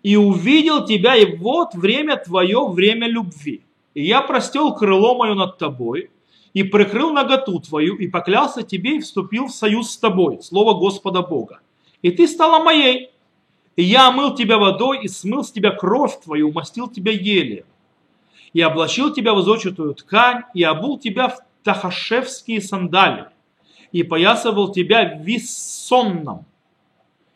и 0.02 0.16
увидел 0.16 0.84
тебя, 0.84 1.16
и 1.16 1.38
вот 1.38 1.76
время 1.76 2.18
твое, 2.18 2.68
время 2.70 3.08
любви. 3.08 3.62
И 3.94 4.04
я 4.04 4.22
простел 4.22 4.74
крыло 4.74 5.16
мое 5.16 5.36
над 5.36 5.60
тобой, 5.60 6.10
и 6.54 6.64
прикрыл 6.64 7.14
наготу 7.14 7.60
твою, 7.60 7.96
и 7.96 8.08
поклялся 8.08 8.64
тебе, 8.64 8.98
и 8.98 9.00
вступил 9.00 9.48
в 9.48 9.52
союз 9.52 9.92
с 9.92 9.98
тобой, 9.98 10.42
слово 10.42 10.74
Господа 10.80 11.22
Бога. 11.22 11.60
И 12.02 12.10
ты 12.10 12.28
стала 12.28 12.64
моей. 12.64 13.12
И 13.76 13.84
я 13.84 14.08
омыл 14.08 14.34
тебя 14.34 14.58
водой, 14.58 15.04
и 15.04 15.08
смыл 15.08 15.44
с 15.44 15.52
тебя 15.52 15.70
кровь 15.70 16.20
твою, 16.20 16.50
умастил 16.50 16.88
тебя 16.88 17.12
еле 17.12 17.64
и 18.58 18.62
облачил 18.62 19.14
тебя 19.14 19.36
в 19.36 19.44
зодчатую 19.44 19.94
ткань, 19.94 20.42
и 20.56 20.64
обул 20.64 20.98
тебя 20.98 21.28
в 21.28 21.38
тахашевские 21.62 22.60
сандали, 22.60 23.28
и 23.92 24.02
поясывал 24.02 24.72
тебя 24.72 25.04
виссонном, 25.14 26.44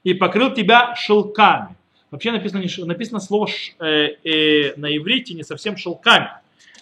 и 0.03 0.15
покрыл 0.15 0.51
тебя 0.51 0.95
шелками. 0.95 1.75
Вообще 2.09 2.31
написано, 2.31 2.63
написано 2.87 3.19
слово 3.19 3.49
э, 3.77 3.85
э, 4.23 4.73
на 4.77 4.97
иврите 4.97 5.35
не 5.35 5.43
совсем 5.43 5.77
шелками. 5.77 6.31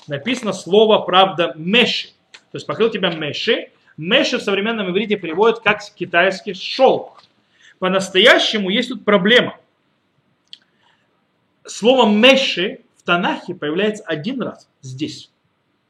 Написано 0.08 0.54
слово, 0.54 0.99
правда, 0.99 1.52
меши. 1.58 2.08
То 2.32 2.56
есть 2.56 2.65
покрыл 2.65 2.89
тебя 2.89 3.10
меши. 3.10 3.71
Меши 3.97 4.38
в 4.38 4.41
современном 4.41 4.89
иврите 4.89 5.17
переводят 5.17 5.60
как 5.60 5.82
китайский 5.93 6.54
шелк. 6.54 7.25
По-настоящему 7.80 8.69
есть 8.69 8.88
тут 8.88 9.04
проблема. 9.04 9.58
Слово 11.65 12.10
меши 12.10 12.80
Танахе 13.10 13.56
появляется 13.56 14.04
один 14.06 14.39
раз 14.39 14.69
здесь. 14.84 15.32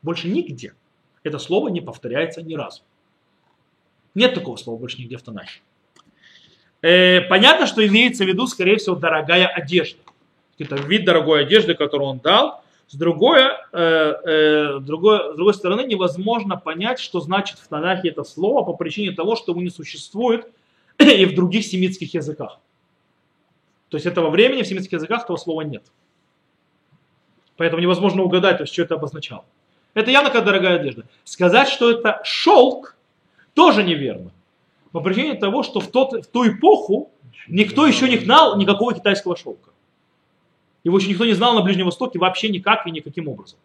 Больше 0.01 0.29
нигде. 0.29 0.73
Это 1.21 1.37
слово 1.37 1.67
не 1.67 1.81
повторяется 1.81 2.41
ни 2.41 2.53
разу. 2.55 2.83
Нет 4.15 4.35
такого 4.35 4.55
слова 4.55 4.79
больше 4.79 4.99
нигде 5.01 5.17
в 5.17 5.21
Танахе. 5.21 5.59
Э, 6.81 7.19
понятно, 7.19 7.67
что 7.67 7.85
имеется 7.85 8.23
в 8.23 8.27
виду, 8.29 8.47
скорее 8.47 8.77
всего, 8.77 8.95
дорогая 8.95 9.47
одежда. 9.47 9.99
Это 10.59 10.77
вид 10.77 11.03
дорогой 11.03 11.41
одежды, 11.41 11.75
которую 11.75 12.09
он 12.09 12.19
дал. 12.19 12.63
С 12.87 12.95
другой, 12.95 13.41
э, 13.41 13.77
э, 13.81 14.79
другой, 14.79 15.33
с 15.33 15.35
другой 15.35 15.53
стороны, 15.55 15.81
невозможно 15.81 16.55
понять, 16.55 16.99
что 16.99 17.19
значит 17.19 17.59
в 17.59 17.67
Танахе 17.67 18.07
это 18.07 18.23
слово 18.23 18.63
по 18.63 18.71
причине 18.71 19.11
того, 19.11 19.35
что 19.35 19.51
его 19.51 19.61
не 19.61 19.71
существует 19.71 20.49
и 20.99 21.25
в 21.25 21.35
других 21.35 21.65
семитских 21.65 22.13
языках. 22.13 22.59
То 23.89 23.97
есть 23.97 24.05
этого 24.05 24.29
времени 24.29 24.61
в 24.61 24.67
семитских 24.67 24.93
языках 24.93 25.25
этого 25.25 25.35
слова 25.35 25.63
нет. 25.63 25.83
Поэтому 27.59 27.81
невозможно 27.81 28.23
угадать, 28.23 28.57
то 28.57 28.63
есть, 28.63 28.73
что 28.73 28.81
это 28.81 28.95
обозначало. 28.95 29.45
Это 29.93 30.09
явно 30.09 30.31
как 30.31 30.45
дорогая 30.45 30.79
одежда. 30.79 31.03
Сказать, 31.23 31.69
что 31.69 31.91
это 31.91 32.21
шелк, 32.23 32.95
тоже 33.53 33.83
неверно. 33.83 34.31
По 34.91 35.01
причине 35.01 35.35
того, 35.35 35.61
что 35.61 35.79
в, 35.79 35.91
тот, 35.91 36.25
в 36.25 36.27
ту 36.27 36.47
эпоху 36.47 37.11
Никто 37.49 37.87
еще 37.87 38.07
не 38.07 38.17
знал 38.17 38.57
никакого 38.57 38.93
китайского 38.93 39.35
шелка. 39.35 39.71
Его 40.83 40.97
еще 40.97 41.09
никто 41.09 41.25
не 41.25 41.33
знал 41.33 41.55
на 41.55 41.61
Ближнем 41.61 41.85
Востоке 41.85 42.19
вообще 42.19 42.49
никак 42.49 42.85
и 42.85 42.91
никаким 42.91 43.27
образом. 43.27 43.59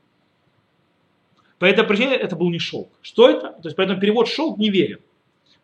По 1.59 1.67
этой 1.67 1.85
причине 1.85 2.15
это 2.15 2.35
был 2.35 2.51
не 2.51 2.59
шелк. 2.59 2.89
Что 3.03 3.29
это? 3.29 3.53
То 3.53 3.65
есть 3.65 3.77
поэтому 3.77 4.01
перевод 4.01 4.27
шелк 4.29 4.59
не 4.59 4.71
верен. 4.71 5.01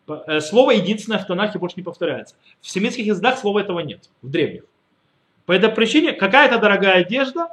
Э, 0.07 0.39
слово 0.39 0.71
единственное 0.71 1.19
в 1.19 1.25
Танахе 1.25 1.59
больше 1.59 1.75
не 1.77 1.83
повторяется. 1.83 2.35
В 2.61 2.69
семитских 2.69 3.05
языках 3.05 3.39
слова 3.39 3.59
этого 3.59 3.79
нет, 3.79 4.09
в 4.21 4.29
древних. 4.29 4.63
По 5.45 5.51
этой 5.51 5.69
причине 5.69 6.13
какая-то 6.13 6.59
дорогая 6.59 7.01
одежда, 7.01 7.49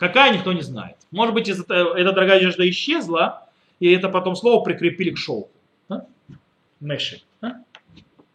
какая 0.00 0.32
никто 0.34 0.52
не 0.54 0.62
знает. 0.62 0.96
Может 1.10 1.34
быть, 1.34 1.48
эта 1.48 1.94
дорогая 1.94 2.38
одежда 2.38 2.68
исчезла, 2.68 3.46
и 3.78 3.92
это 3.92 4.08
потом 4.08 4.34
слово 4.34 4.64
прикрепили 4.64 5.10
к 5.10 5.18
шелку. 5.18 5.50
Да? 5.88 6.06
Меши. 6.80 7.20
Да? 7.42 7.62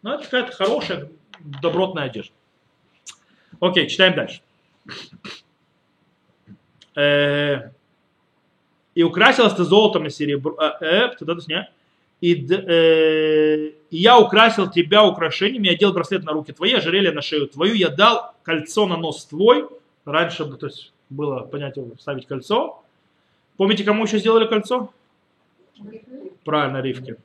Ну, 0.02 0.12
это 0.12 0.22
какая-то 0.22 0.52
хорошая, 0.52 1.10
добротная 1.40 2.04
одежда. 2.04 2.32
Окей, 3.58 3.88
читаем 3.88 4.14
дальше. 4.14 4.40
Э, 6.94 7.70
и 8.94 9.02
украсилась 9.02 9.54
ты 9.54 9.64
золотом 9.64 10.06
и 10.06 10.10
серебром. 10.10 10.56
Э, 10.60 10.72
э, 10.80 11.10
э, 12.22 13.72
и 13.90 13.96
я 13.96 14.18
украсил 14.20 14.70
тебя 14.70 15.04
украшениями, 15.04 15.66
я 15.66 15.72
одел 15.72 15.92
браслет 15.92 16.22
на 16.24 16.32
руки 16.32 16.52
твои, 16.52 16.74
ожерелье 16.74 17.10
на 17.10 17.22
шею 17.22 17.48
твою, 17.48 17.74
я 17.74 17.88
дал 17.88 18.34
кольцо 18.44 18.86
на 18.86 18.96
нос 18.96 19.26
твой. 19.26 19.68
Раньше 20.04 20.44
то 20.44 20.66
есть, 20.66 20.92
было 21.10 21.40
понятие 21.40 21.86
ставить 21.98 22.26
кольцо. 22.26 22.82
Помните, 23.56 23.84
кому 23.84 24.04
еще 24.04 24.18
сделали 24.18 24.46
кольцо? 24.46 24.90
Правильно, 26.44 26.80
Ривке. 26.80 27.16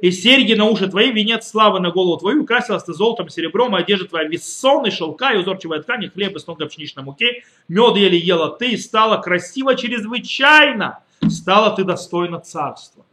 И 0.00 0.10
серьги 0.10 0.54
на 0.54 0.64
уши 0.64 0.88
твои, 0.88 1.12
венец 1.12 1.48
славы 1.48 1.78
на 1.80 1.90
голову 1.90 2.18
твою, 2.18 2.42
украсилась 2.42 2.82
ты 2.82 2.92
золотом, 2.92 3.28
серебром, 3.28 3.74
одежда 3.74 4.08
твоя 4.08 4.28
весон 4.28 4.86
и 4.86 4.90
шелка, 4.90 5.32
и 5.32 5.38
узорчивая 5.38 5.82
ткань, 5.82 6.04
и 6.04 6.08
хлеб 6.08 6.34
из 6.36 6.44
тонкой 6.44 6.68
пшеничной 6.68 7.04
муки, 7.04 7.44
мед 7.68 7.96
еле 7.96 8.18
ела 8.18 8.50
ты, 8.50 8.72
и 8.72 8.76
стала 8.76 9.18
красиво 9.18 9.76
чрезвычайно, 9.76 11.00
стала 11.28 11.76
ты 11.76 11.84
достойна 11.84 12.40
царства. 12.40 13.04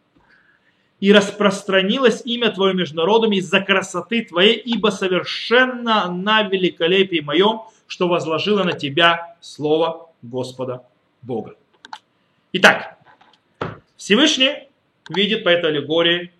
И 1.00 1.12
распространилось 1.12 2.24
имя 2.26 2.52
твое 2.52 2.74
между 2.74 2.96
народами 2.98 3.36
из-за 3.36 3.60
красоты 3.60 4.24
твоей, 4.24 4.56
ибо 4.56 4.89
совершенно 4.89 6.10
на 6.10 6.44
великолепии 6.44 7.20
моем, 7.20 7.63
что 7.88 8.08
возложило 8.08 8.63
на 8.63 8.74
тебя 8.74 9.36
слово 9.41 10.10
Господа 10.21 10.84
Бога. 11.21 11.56
Итак, 12.54 12.98
Всевышний 13.98 14.67
видит 15.10 15.43
по 15.43 15.50
этой 15.50 15.69
аллегории 15.69 16.32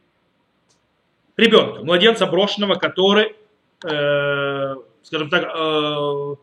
ребенка, 1.38 1.84
младенца 1.84 2.26
брошенного, 2.26 2.76
который, 2.76 3.36
э, 3.84 4.76
скажем 5.04 5.30
так, 5.30 5.44
э, 5.44 6.36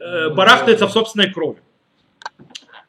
э, 0.00 0.28
барахтается 0.30 0.86
в 0.86 0.92
собственной 0.92 1.32
крови. 1.32 1.60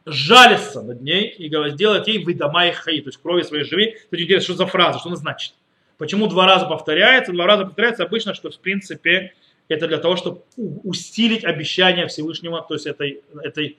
Жалится 0.06 0.82
над 0.82 1.02
ней 1.02 1.28
и 1.28 1.50
делает 1.50 2.08
ей 2.08 2.24
выдамай 2.24 2.72
хаи, 2.72 3.02
то 3.02 3.10
есть 3.10 3.22
крови 3.22 3.42
своей 3.42 3.66
живи. 3.66 3.98
Тут 4.10 4.20
интересно, 4.20 4.54
что 4.56 4.64
за 4.64 4.66
фраза, 4.66 5.00
что 5.00 5.10
она 5.10 5.18
значит. 5.18 5.54
Почему 5.98 6.28
два 6.28 6.46
раза 6.46 6.66
повторяется? 6.66 7.34
Два 7.34 7.46
раза 7.46 7.66
повторяется 7.66 8.04
обычно, 8.04 8.34
что 8.34 8.50
в 8.50 8.60
принципе 8.60 9.34
это 9.68 9.88
для 9.88 9.98
того, 9.98 10.16
чтобы 10.16 10.44
усилить 10.56 11.44
обещание 11.44 12.08
Всевышнего, 12.08 12.62
то 12.62 12.74
есть 12.74 12.86
этой, 12.86 13.22
этой 13.44 13.78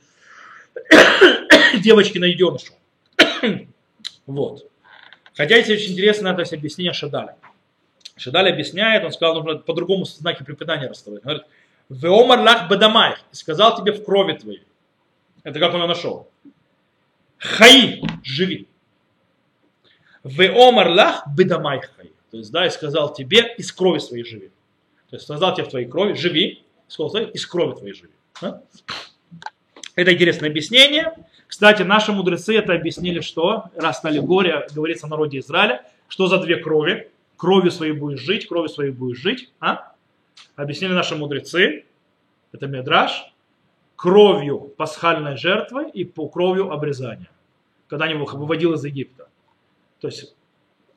девочки 1.81 2.19
найденышу. 2.19 2.73
вот. 4.27 4.71
Хотя 5.37 5.61
здесь 5.63 5.81
очень 5.81 5.93
интересно 5.93 6.29
это 6.29 6.55
объяснение 6.55 6.93
Шадаля. 6.93 7.37
Шадаль 8.17 8.51
объясняет, 8.51 9.05
он 9.05 9.13
сказал, 9.13 9.37
нужно 9.37 9.59
по-другому 9.59 10.05
знаки 10.05 10.43
препинания 10.43 10.89
расставлять. 10.89 11.25
Он 11.25 11.31
говорит, 11.31 11.47
Веомар 11.89 12.41
лах 12.41 12.69
бадамай, 12.69 13.15
сказал 13.31 13.77
тебе 13.77 13.93
в 13.93 14.05
крови 14.05 14.35
твоей. 14.35 14.67
Это 15.45 15.59
как 15.61 15.73
он 15.75 15.83
ее 15.83 15.87
нашел. 15.87 16.29
Хаи, 17.39 18.03
живи. 18.23 18.69
Веомар 20.25 20.89
лах 20.89 21.25
бедамай 21.35 21.81
хаи. 21.81 22.13
То 22.31 22.39
есть, 22.39 22.51
да, 22.51 22.67
и 22.67 22.71
сказал 22.71 23.15
тебе, 23.15 23.55
из 23.57 23.73
крови 23.73 24.01
своей 24.01 24.25
живи. 24.25 24.51
То 25.11 25.17
есть, 25.17 25.25
сказал 25.25 25.55
тебе 25.55 25.65
в 25.65 25.71
твоей 25.71 25.87
крови, 25.87 26.13
живи, 26.13 26.63
сказал 26.87 27.23
из 27.23 27.47
крови 27.47 27.75
твоей 27.77 27.95
живи. 27.95 28.13
Это 29.95 30.13
интересное 30.13 30.49
объяснение. 30.49 31.13
Кстати, 31.47 31.83
наши 31.83 32.13
мудрецы 32.13 32.57
это 32.57 32.75
объяснили, 32.75 33.21
что, 33.21 33.65
раз 33.75 34.03
на 34.03 34.11
аллегория 34.11 34.67
говорится 34.73 35.07
о 35.07 35.11
народе 35.11 35.39
Израиля, 35.39 35.85
что 36.09 36.27
за 36.27 36.39
две 36.39 36.57
крови, 36.57 37.11
кровью 37.37 37.71
своей 37.71 37.93
будешь 37.93 38.21
жить, 38.21 38.47
кровью 38.47 38.69
своей 38.69 38.93
будешь 38.93 39.19
жить. 39.19 39.51
А? 39.61 39.93
Объяснили 40.57 40.93
наши 40.93 41.17
мудрецы, 41.17 41.85
это 42.53 42.67
Медраж, 42.67 43.33
кровью 43.97 44.73
пасхальной 44.77 45.37
жертвы 45.37 45.91
и 45.91 46.05
по 46.05 46.29
кровью 46.29 46.71
обрезания, 46.71 47.31
когда 47.89 48.05
они 48.05 48.15
выводил 48.15 48.75
из 48.75 48.85
Египта. 48.85 49.29
То 50.01 50.09
есть, 50.09 50.37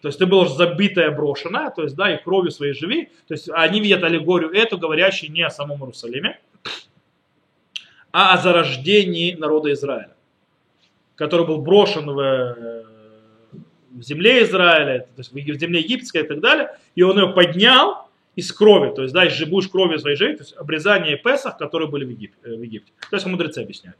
то 0.01 0.07
есть 0.07 0.19
ты 0.19 0.25
был 0.25 0.45
забитая, 0.47 1.11
брошенная, 1.11 1.69
то 1.69 1.83
есть, 1.83 1.95
да, 1.95 2.13
и 2.13 2.21
кровью 2.21 2.51
своей 2.51 2.73
живи. 2.73 3.09
То 3.27 3.33
есть 3.33 3.49
они 3.53 3.79
видят 3.79 4.03
аллегорию 4.03 4.51
эту, 4.51 4.77
говорящую 4.77 5.31
не 5.31 5.43
о 5.43 5.49
самом 5.49 5.79
Иерусалиме, 5.79 6.39
а 8.11 8.33
о 8.33 8.37
зарождении 8.37 9.35
народа 9.35 9.71
Израиля 9.71 10.15
который 11.21 11.45
был 11.45 11.59
брошен 11.59 12.09
в, 12.09 12.19
э, 12.19 12.83
в 13.91 14.01
земле 14.01 14.43
Израиля, 14.43 15.01
то 15.15 15.19
есть 15.19 15.31
в 15.31 15.59
земле 15.59 15.81
египетской 15.81 16.23
и 16.23 16.27
так 16.27 16.39
далее, 16.39 16.75
и 16.95 17.03
он 17.03 17.15
ее 17.15 17.27
поднял 17.27 18.09
из 18.35 18.51
крови, 18.51 18.91
то 18.95 19.03
есть, 19.03 19.13
да, 19.13 19.25
из 19.25 19.47
будешь 19.47 19.67
крови 19.67 19.97
своей 19.97 20.17
жизни, 20.17 20.37
то 20.37 20.43
есть 20.43 20.57
обрезание 20.57 21.17
Песах, 21.17 21.59
которые 21.59 21.89
были 21.89 22.05
в 22.05 22.09
Египте. 22.09 22.37
Э, 22.43 22.55
в 22.55 22.63
Египте. 22.63 22.91
То 23.11 23.17
есть 23.17 23.27
мудрецы 23.27 23.59
объясняют. 23.59 23.99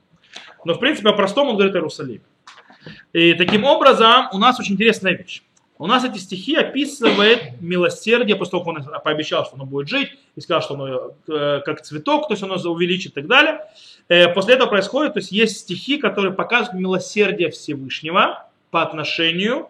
Но 0.66 0.74
в 0.74 0.80
принципе 0.80 1.10
о 1.10 1.14
простом 1.14 1.50
он 1.50 1.58
говорит 1.58 1.76
о 1.76 1.78
Иерусалиме. 1.78 2.22
И 3.14 3.36
таким 3.36 3.66
образом 3.66 4.30
у 4.34 4.40
нас 4.40 4.60
очень 4.60 4.74
интересная 4.74 5.16
вещь. 5.16 5.44
У 5.82 5.88
нас 5.88 6.06
эти 6.06 6.20
стихи 6.20 6.56
описывает 6.56 7.60
милосердие, 7.60 8.36
после 8.36 8.52
того, 8.52 8.72
как 8.72 8.86
он 8.88 9.02
пообещал, 9.04 9.46
что 9.46 9.56
оно 9.56 9.66
будет 9.66 9.90
жить, 9.90 10.12
и 10.36 10.40
сказал, 10.40 10.62
что 10.62 10.76
оно 10.76 11.16
э, 11.28 11.62
как 11.66 11.82
цветок, 11.82 12.28
то 12.28 12.36
есть 12.36 12.44
оно 12.44 12.54
увеличит 12.72 13.14
и 13.14 13.16
так 13.16 13.26
далее. 13.26 13.62
Э, 14.08 14.28
после 14.32 14.54
этого 14.54 14.70
происходит, 14.70 15.14
то 15.14 15.20
есть 15.22 15.32
есть 15.32 15.58
стихи, 15.58 15.98
которые 15.98 16.34
показывают 16.34 16.80
милосердие 16.80 17.50
Всевышнего 17.50 18.48
по 18.70 18.84
отношению 18.84 19.70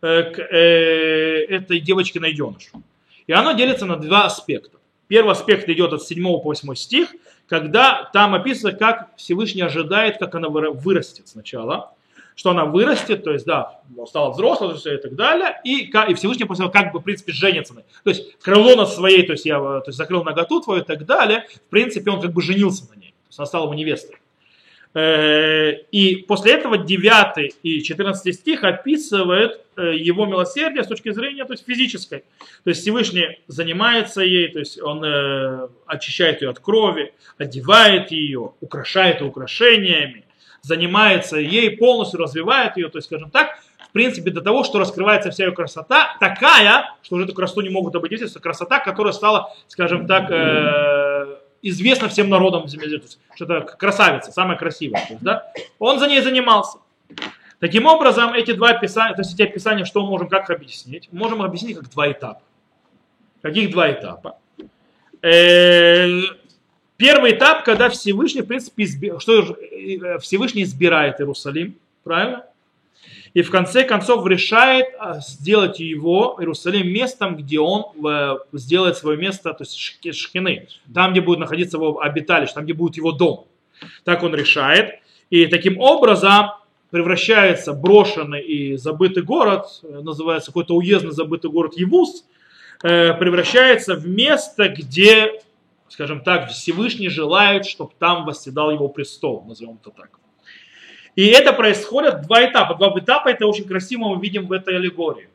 э, 0.00 0.22
к 0.30 0.38
этой 0.38 1.80
девочке 1.80 2.20
найденышу. 2.20 2.80
И 3.26 3.32
оно 3.32 3.50
делится 3.50 3.84
на 3.84 3.96
два 3.96 4.26
аспекта. 4.26 4.78
Первый 5.08 5.32
аспект 5.32 5.68
идет 5.68 5.92
от 5.92 6.04
7 6.04 6.22
по 6.22 6.40
8 6.40 6.72
стих, 6.76 7.08
когда 7.48 8.08
там 8.12 8.36
описано, 8.36 8.70
как 8.74 9.08
Всевышний 9.16 9.62
ожидает, 9.62 10.18
как 10.18 10.36
она 10.36 10.48
вырастет 10.48 11.26
сначала 11.26 11.95
что 12.36 12.50
она 12.50 12.66
вырастет, 12.66 13.24
то 13.24 13.32
есть, 13.32 13.46
да, 13.46 13.80
стала 14.06 14.30
взрослой 14.30 14.76
и 14.76 14.98
так 14.98 15.16
далее, 15.16 15.58
и, 15.64 15.90
и 15.90 16.14
Всевышний 16.14 16.44
после 16.44 16.68
как 16.68 16.92
бы, 16.92 17.00
в 17.00 17.02
принципе, 17.02 17.32
женится. 17.32 17.74
То 18.04 18.10
есть, 18.10 18.38
крыло 18.38 18.76
над 18.76 18.90
своей, 18.90 19.26
то 19.26 19.32
есть, 19.32 19.46
я 19.46 19.58
то 19.58 19.82
есть, 19.86 19.98
закрыл 19.98 20.22
наготу 20.22 20.60
твою 20.60 20.82
и 20.82 20.84
так 20.84 21.04
далее, 21.06 21.46
в 21.66 21.70
принципе, 21.70 22.10
он 22.10 22.20
как 22.20 22.32
бы 22.32 22.42
женился 22.42 22.84
на 22.94 23.00
ней, 23.00 23.10
то 23.10 23.28
есть, 23.28 23.38
она 23.40 23.46
стала 23.46 23.64
его 23.64 23.74
невестой. 23.74 24.18
Э, 24.96 25.72
и 25.90 26.24
после 26.26 26.52
этого 26.52 26.78
9 26.78 27.54
и 27.62 27.82
14 27.82 28.34
стих 28.34 28.64
описывают 28.64 29.60
э, 29.76 29.94
его 29.96 30.24
милосердие 30.24 30.84
с 30.84 30.86
точки 30.86 31.10
зрения 31.12 31.44
то 31.44 31.52
есть, 31.52 31.66
физической. 31.66 32.20
То 32.64 32.70
есть 32.70 32.80
Всевышний 32.80 33.40
занимается 33.46 34.22
ей, 34.22 34.48
то 34.48 34.58
есть 34.58 34.80
он 34.80 35.04
э, 35.04 35.68
очищает 35.86 36.40
ее 36.40 36.48
от 36.48 36.60
крови, 36.60 37.12
одевает 37.36 38.10
ее, 38.10 38.52
украшает 38.60 39.20
ее 39.20 39.26
украшениями, 39.26 40.24
занимается 40.66 41.36
ей, 41.36 41.76
полностью 41.76 42.18
развивает 42.18 42.76
ее, 42.76 42.88
то 42.88 42.98
есть, 42.98 43.06
скажем 43.06 43.30
так, 43.30 43.58
в 43.88 43.92
принципе, 43.92 44.30
до 44.30 44.40
того, 44.40 44.64
что 44.64 44.78
раскрывается 44.78 45.30
вся 45.30 45.46
ее 45.46 45.52
красота, 45.52 46.16
такая, 46.18 46.92
что 47.02 47.16
уже 47.16 47.24
эту 47.24 47.34
красоту 47.34 47.60
не 47.60 47.70
могут 47.70 47.94
обойти, 47.94 48.16
это 48.16 48.40
красота, 48.40 48.80
которая 48.80 49.12
стала, 49.12 49.54
скажем 49.68 50.06
так, 50.08 50.30
э, 50.30 51.36
известна 51.62 52.08
всем 52.08 52.28
народам 52.28 52.66
земли, 52.66 52.98
то 52.98 53.04
есть, 53.04 53.18
что 53.36 53.44
это 53.44 53.60
красавица, 53.60 54.32
самая 54.32 54.58
красивая, 54.58 55.06
то 55.06 55.12
есть, 55.12 55.22
да, 55.22 55.52
он 55.78 56.00
за 56.00 56.08
ней 56.08 56.20
занимался. 56.20 56.78
Таким 57.60 57.86
образом, 57.86 58.34
эти 58.34 58.52
два 58.52 58.70
описания, 58.70 59.14
то 59.14 59.22
есть 59.22 59.34
эти 59.34 59.42
описания, 59.48 59.84
что 59.84 60.02
мы 60.02 60.10
можем 60.10 60.28
как 60.28 60.50
объяснить? 60.50 61.08
Можем 61.12 61.42
объяснить 61.42 61.76
как 61.78 61.88
два 61.90 62.10
этапа. 62.10 62.42
Каких 63.40 63.70
два 63.70 63.92
этапа? 63.92 64.36
Первый 66.96 67.32
этап, 67.32 67.64
когда 67.64 67.90
Всевышний, 67.90 68.40
в 68.40 68.46
принципе, 68.46 68.84
изби... 68.84 69.12
что 69.18 69.42
э, 69.42 70.18
Всевышний 70.18 70.62
избирает 70.62 71.20
Иерусалим, 71.20 71.76
правильно? 72.02 72.46
И 73.34 73.42
в 73.42 73.50
конце 73.50 73.84
концов 73.84 74.26
решает 74.26 74.86
а, 74.98 75.20
сделать 75.20 75.78
его, 75.78 76.36
Иерусалим, 76.38 76.88
местом, 76.88 77.36
где 77.36 77.60
он 77.60 77.84
э, 78.02 78.38
сделает 78.54 78.96
свое 78.96 79.18
место, 79.18 79.52
то 79.52 79.62
есть 79.62 79.76
шхины, 79.76 80.68
там, 80.94 81.12
где 81.12 81.20
будет 81.20 81.40
находиться 81.40 81.76
его 81.76 82.00
обиталище, 82.00 82.54
там, 82.54 82.64
где 82.64 82.72
будет 82.72 82.96
его 82.96 83.12
дом. 83.12 83.46
Так 84.04 84.22
он 84.22 84.34
решает. 84.34 85.00
И 85.28 85.44
таким 85.46 85.78
образом 85.78 86.52
превращается 86.90 87.74
брошенный 87.74 88.40
и 88.40 88.76
забытый 88.78 89.22
город, 89.22 89.66
э, 89.82 90.00
называется 90.02 90.46
какой-то 90.46 90.74
уездный 90.74 91.12
забытый 91.12 91.50
город 91.50 91.74
Евус, 91.76 92.24
превращается 92.80 93.96
в 93.96 94.06
место, 94.06 94.68
где, 94.68 95.40
скажем 95.88 96.22
так, 96.22 96.50
Всевышний 96.50 97.08
желает, 97.08 97.66
чтобы 97.66 97.92
там 97.98 98.24
восседал 98.24 98.70
его 98.70 98.88
престол, 98.88 99.44
назовем 99.46 99.78
это 99.80 99.90
так. 99.90 100.18
И 101.16 101.26
это 101.26 101.52
происходит 101.52 102.22
два 102.22 102.44
этапа. 102.44 102.74
Два 102.74 102.92
этапа 102.98 103.28
это 103.30 103.46
очень 103.46 103.66
красиво 103.66 104.14
мы 104.14 104.20
видим 104.20 104.46
в 104.46 104.52
этой 104.52 104.76
аллегории. 104.76 105.28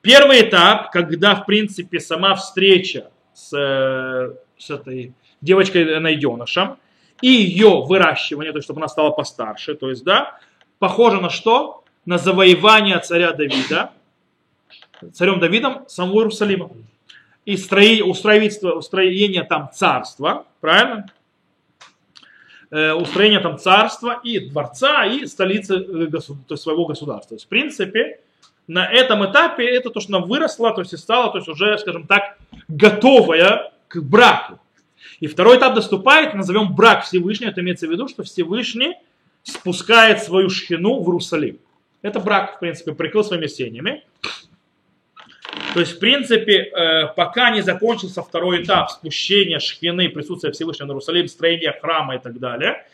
Первый 0.00 0.42
этап, 0.42 0.90
когда, 0.90 1.36
в 1.36 1.46
принципе, 1.46 2.00
сама 2.00 2.34
встреча 2.34 3.10
с, 3.32 3.52
э, 3.56 4.34
с 4.56 4.70
этой 4.70 5.14
девочкой 5.40 6.00
найденышем 6.00 6.78
и 7.20 7.28
ее 7.28 7.82
выращивание, 7.84 8.52
то 8.52 8.58
есть 8.58 8.64
чтобы 8.64 8.80
она 8.80 8.88
стала 8.88 9.10
постарше, 9.10 9.74
то 9.74 9.90
есть, 9.90 10.04
да, 10.04 10.38
похоже 10.78 11.20
на 11.20 11.30
что? 11.30 11.84
На 12.04 12.16
завоевание 12.16 12.98
царя 13.00 13.32
Давида, 13.32 13.92
царем 15.12 15.40
Давидом 15.40 15.88
самого 15.88 16.20
Иерусалима. 16.20 16.70
И 17.48 17.56
строительство, 17.56 18.72
устроение 18.72 19.42
там 19.42 19.70
царства, 19.72 20.44
правильно? 20.60 21.06
Э, 22.70 22.92
устроение 22.92 23.40
там 23.40 23.56
царства 23.58 24.20
и 24.22 24.38
дворца, 24.38 25.06
и 25.06 25.24
столицы 25.24 25.76
э, 25.76 26.10
то 26.10 26.34
есть 26.50 26.62
своего 26.62 26.84
государства. 26.84 27.30
То 27.30 27.34
есть, 27.36 27.46
в 27.46 27.48
принципе, 27.48 28.20
на 28.66 28.86
этом 28.86 29.24
этапе 29.24 29.64
это 29.64 29.88
то, 29.88 29.98
что 29.98 30.14
она 30.14 30.26
выросла, 30.26 30.74
то 30.74 30.82
есть 30.82 30.92
и 30.92 30.98
стала, 30.98 31.32
то 31.32 31.38
есть 31.38 31.48
уже, 31.48 31.78
скажем 31.78 32.06
так, 32.06 32.36
готовая 32.68 33.72
к 33.88 33.98
браку. 34.02 34.60
И 35.20 35.26
второй 35.26 35.56
этап 35.56 35.74
наступает, 35.74 36.34
назовем 36.34 36.74
брак 36.74 37.04
Всевышнего, 37.04 37.48
это 37.48 37.62
имеется 37.62 37.86
в 37.86 37.90
виду, 37.90 38.08
что 38.08 38.24
Всевышний 38.24 38.94
спускает 39.42 40.22
свою 40.22 40.50
шхину 40.50 41.00
в 41.00 41.06
Иерусалим. 41.06 41.60
Это 42.02 42.20
брак, 42.20 42.56
в 42.56 42.58
принципе, 42.58 42.92
прикрыл 42.92 43.24
своими 43.24 43.46
семьями. 43.46 44.04
То 45.74 45.80
есть, 45.80 45.96
в 45.96 45.98
принципе, 45.98 46.62
э, 46.62 47.06
пока 47.14 47.50
не 47.50 47.60
закончился 47.60 48.22
второй 48.22 48.62
этап 48.62 48.90
спущения 48.90 49.58
шхины, 49.58 50.08
присутствия 50.08 50.50
Всевышнего 50.52 50.88
на 50.88 50.90
Иерусалим, 50.92 51.28
строения 51.28 51.76
храма 51.80 52.16
и 52.16 52.18
так 52.18 52.38
далее, 52.38 52.86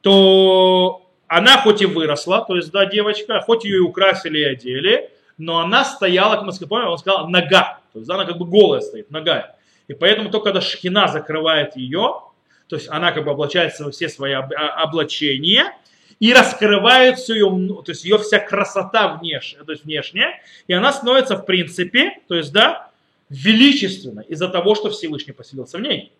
то 0.00 1.08
она 1.28 1.58
хоть 1.58 1.82
и 1.82 1.86
выросла, 1.86 2.44
то 2.46 2.56
есть, 2.56 2.70
да, 2.70 2.86
девочка, 2.86 3.40
хоть 3.40 3.64
ее 3.64 3.76
и 3.76 3.80
украсили 3.80 4.38
и 4.38 4.44
одели, 4.44 5.10
но 5.38 5.60
она 5.60 5.84
стояла, 5.84 6.36
как 6.36 6.44
мы 6.44 6.66
помним, 6.66 6.88
он 6.88 6.98
сказал, 6.98 7.28
нога. 7.28 7.80
То 7.92 7.98
есть, 7.98 8.10
она 8.10 8.24
как 8.24 8.38
бы 8.38 8.44
голая 8.44 8.80
стоит, 8.80 9.10
нога. 9.10 9.56
И 9.88 9.94
поэтому 9.94 10.30
только 10.30 10.46
когда 10.46 10.60
шхина 10.60 11.08
закрывает 11.08 11.76
ее, 11.76 12.22
то 12.68 12.76
есть 12.76 12.88
она 12.88 13.12
как 13.12 13.24
бы 13.24 13.30
облачается 13.30 13.84
во 13.84 13.90
все 13.90 14.08
свои 14.08 14.32
облачения, 14.32 15.72
и 16.20 16.32
раскрывает 16.32 17.18
всю 17.18 17.34
ее, 17.34 17.82
то 17.84 17.90
есть 17.92 18.04
ее 18.04 18.18
вся 18.18 18.38
красота 18.38 19.16
внешняя, 19.16 19.64
то 19.64 19.72
есть 19.72 19.84
внешняя, 19.84 20.40
и 20.66 20.72
она 20.72 20.92
становится 20.92 21.36
в 21.36 21.44
принципе, 21.44 22.20
то 22.28 22.34
есть 22.34 22.52
да, 22.52 22.90
величественно 23.28 24.20
из-за 24.20 24.48
того, 24.48 24.74
что 24.74 24.90
Всевышний 24.90 25.32
поселился 25.32 25.78
в 25.78 25.80
ней. 25.80 26.12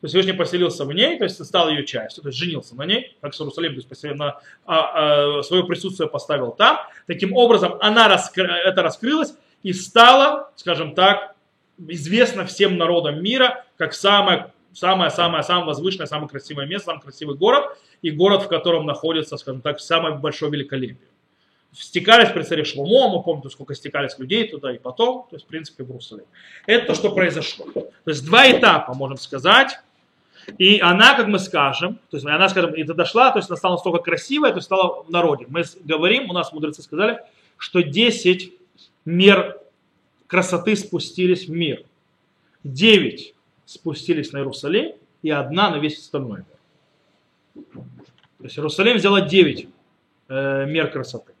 То 0.00 0.04
есть 0.04 0.12
Всевышний 0.12 0.32
поселился 0.32 0.84
в 0.84 0.92
ней, 0.92 1.18
то 1.18 1.24
есть 1.24 1.44
стал 1.44 1.68
ее 1.68 1.84
частью, 1.84 2.22
то 2.22 2.28
есть 2.28 2.38
женился 2.38 2.76
на 2.76 2.86
ней, 2.86 3.16
как 3.20 3.34
с 3.34 3.40
Иерусалим, 3.40 3.72
то 3.72 3.76
есть 3.76 3.88
поселил 3.88 4.22
а, 4.22 4.40
а, 4.66 5.42
свое 5.42 5.64
присутствие 5.64 6.08
поставил 6.08 6.52
там. 6.52 6.78
Таким 7.08 7.32
образом, 7.32 7.76
она 7.80 8.06
раскры, 8.06 8.46
это 8.46 8.82
раскрылась 8.82 9.34
и 9.64 9.72
стала, 9.72 10.52
скажем 10.54 10.94
так, 10.94 11.34
известна 11.78 12.46
всем 12.46 12.78
народам 12.78 13.22
мира 13.22 13.64
как 13.76 13.92
самое 13.92 14.52
самое-самое-самое 14.72 15.66
возвышенное, 15.66 16.06
самое 16.06 16.28
красивое 16.28 16.66
место, 16.66 16.86
самый 16.86 17.00
красивый 17.00 17.36
город 17.36 17.76
и 18.02 18.10
город, 18.10 18.42
в 18.42 18.48
котором 18.48 18.86
находится, 18.86 19.36
скажем 19.36 19.60
так, 19.60 19.80
самое 19.80 20.14
большое 20.14 20.50
великолепие. 20.50 21.08
Стекались 21.72 22.30
при 22.30 22.42
царе 22.42 22.64
Шломо, 22.64 23.16
мы 23.16 23.22
помним, 23.22 23.50
сколько 23.50 23.74
стекались 23.74 24.18
людей 24.18 24.48
туда 24.48 24.74
и 24.74 24.78
потом, 24.78 25.26
то 25.28 25.36
есть, 25.36 25.44
в 25.44 25.48
принципе, 25.48 25.84
в 25.84 25.88
Иерусалим. 25.88 26.24
Это 26.66 26.86
то, 26.86 26.94
что 26.94 27.10
произошло. 27.10 27.66
То 27.66 27.92
есть, 28.06 28.24
два 28.24 28.50
этапа, 28.50 28.94
можем 28.94 29.18
сказать. 29.18 29.78
И 30.56 30.80
она, 30.80 31.14
как 31.14 31.26
мы 31.28 31.38
скажем, 31.38 31.96
то 32.10 32.16
есть 32.16 32.26
она, 32.26 32.48
скажем, 32.48 32.72
и 32.72 32.82
дошла, 32.82 33.30
то 33.32 33.38
есть 33.38 33.50
она 33.50 33.56
стала 33.58 33.74
настолько 33.74 33.98
красивая, 33.98 34.50
то 34.50 34.56
есть 34.56 34.64
стала 34.64 35.02
в 35.02 35.10
народе. 35.10 35.44
Мы 35.48 35.62
говорим, 35.84 36.30
у 36.30 36.32
нас 36.32 36.52
мудрецы 36.54 36.80
сказали, 36.80 37.18
что 37.58 37.82
10 37.82 38.54
мер 39.04 39.60
красоты 40.26 40.74
спустились 40.74 41.48
в 41.48 41.50
мир. 41.50 41.84
9 42.64 43.34
спустились 43.66 44.32
на 44.32 44.38
Иерусалим, 44.38 44.94
и 45.22 45.30
одна 45.30 45.70
на 45.70 45.76
весь 45.76 45.98
остальной 45.98 46.38
мир. 46.38 46.57
То 47.72 48.44
есть 48.44 48.58
Иерусалим 48.58 48.96
взяла 48.96 49.20
9 49.20 49.68
э, 50.28 50.66
мер 50.66 50.90
красоты. 50.90 51.32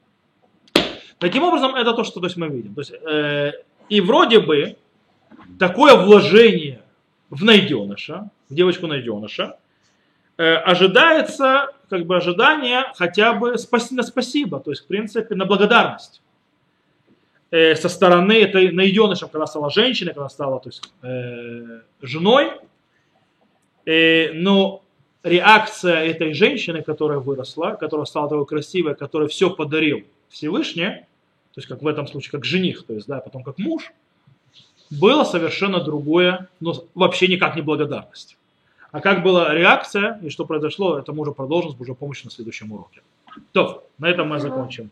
Таким 1.18 1.42
образом, 1.42 1.74
это 1.74 1.94
то, 1.94 2.04
что 2.04 2.20
то 2.20 2.26
есть, 2.26 2.36
мы 2.36 2.48
видим. 2.48 2.74
То 2.74 2.80
есть, 2.80 2.92
э, 2.92 3.52
и 3.88 4.00
вроде 4.00 4.40
бы 4.40 4.76
такое 5.58 5.96
вложение 5.96 6.82
в 7.30 7.44
найденыша, 7.44 8.30
в 8.48 8.54
девочку 8.54 8.86
найденыша, 8.86 9.58
э, 10.36 10.54
ожидается, 10.54 11.68
как 11.88 12.06
бы 12.06 12.16
ожидание 12.16 12.84
хотя 12.94 13.32
бы 13.32 13.58
спаси, 13.58 13.94
на 13.94 14.02
спасибо, 14.02 14.60
то 14.60 14.70
есть, 14.70 14.84
в 14.84 14.86
принципе, 14.86 15.34
на 15.34 15.44
благодарность 15.44 16.22
э, 17.50 17.74
со 17.74 17.88
стороны 17.88 18.32
этой 18.32 18.70
найденышем, 18.72 19.28
когда 19.28 19.46
стала 19.46 19.70
женщиной, 19.70 20.14
когда 20.14 20.28
стала 20.28 20.60
то 20.60 20.68
есть, 20.68 20.82
э, 21.02 21.80
женой. 22.02 22.52
Э, 23.86 24.32
но 24.32 24.82
реакция 25.28 26.04
этой 26.04 26.32
женщины, 26.32 26.82
которая 26.82 27.18
выросла, 27.18 27.76
которая 27.78 28.06
стала 28.06 28.28
такой 28.28 28.46
красивой, 28.46 28.94
которая 28.94 29.28
все 29.28 29.50
подарил 29.50 30.02
Всевышний, 30.28 31.04
то 31.54 31.60
есть 31.60 31.68
как 31.68 31.82
в 31.82 31.86
этом 31.86 32.06
случае, 32.06 32.32
как 32.32 32.44
жених, 32.44 32.84
то 32.84 32.94
есть, 32.94 33.06
да, 33.06 33.20
потом 33.20 33.42
как 33.42 33.58
муж, 33.58 33.92
было 34.90 35.24
совершенно 35.24 35.80
другое, 35.80 36.48
но 36.60 36.74
вообще 36.94 37.26
никак 37.28 37.56
не 37.56 37.62
благодарность. 37.62 38.36
А 38.90 39.00
как 39.00 39.22
была 39.22 39.52
реакция 39.54 40.18
и 40.22 40.30
что 40.30 40.46
произошло, 40.46 40.98
это 40.98 41.12
мы 41.12 41.22
уже 41.22 41.32
продолжим 41.32 41.72
с 41.72 41.74
Божьей 41.74 41.94
помощью 41.94 42.26
на 42.26 42.30
следующем 42.30 42.72
уроке. 42.72 43.02
То, 43.52 43.86
на 43.98 44.08
этом 44.08 44.28
мы 44.28 44.40
закончим. 44.40 44.90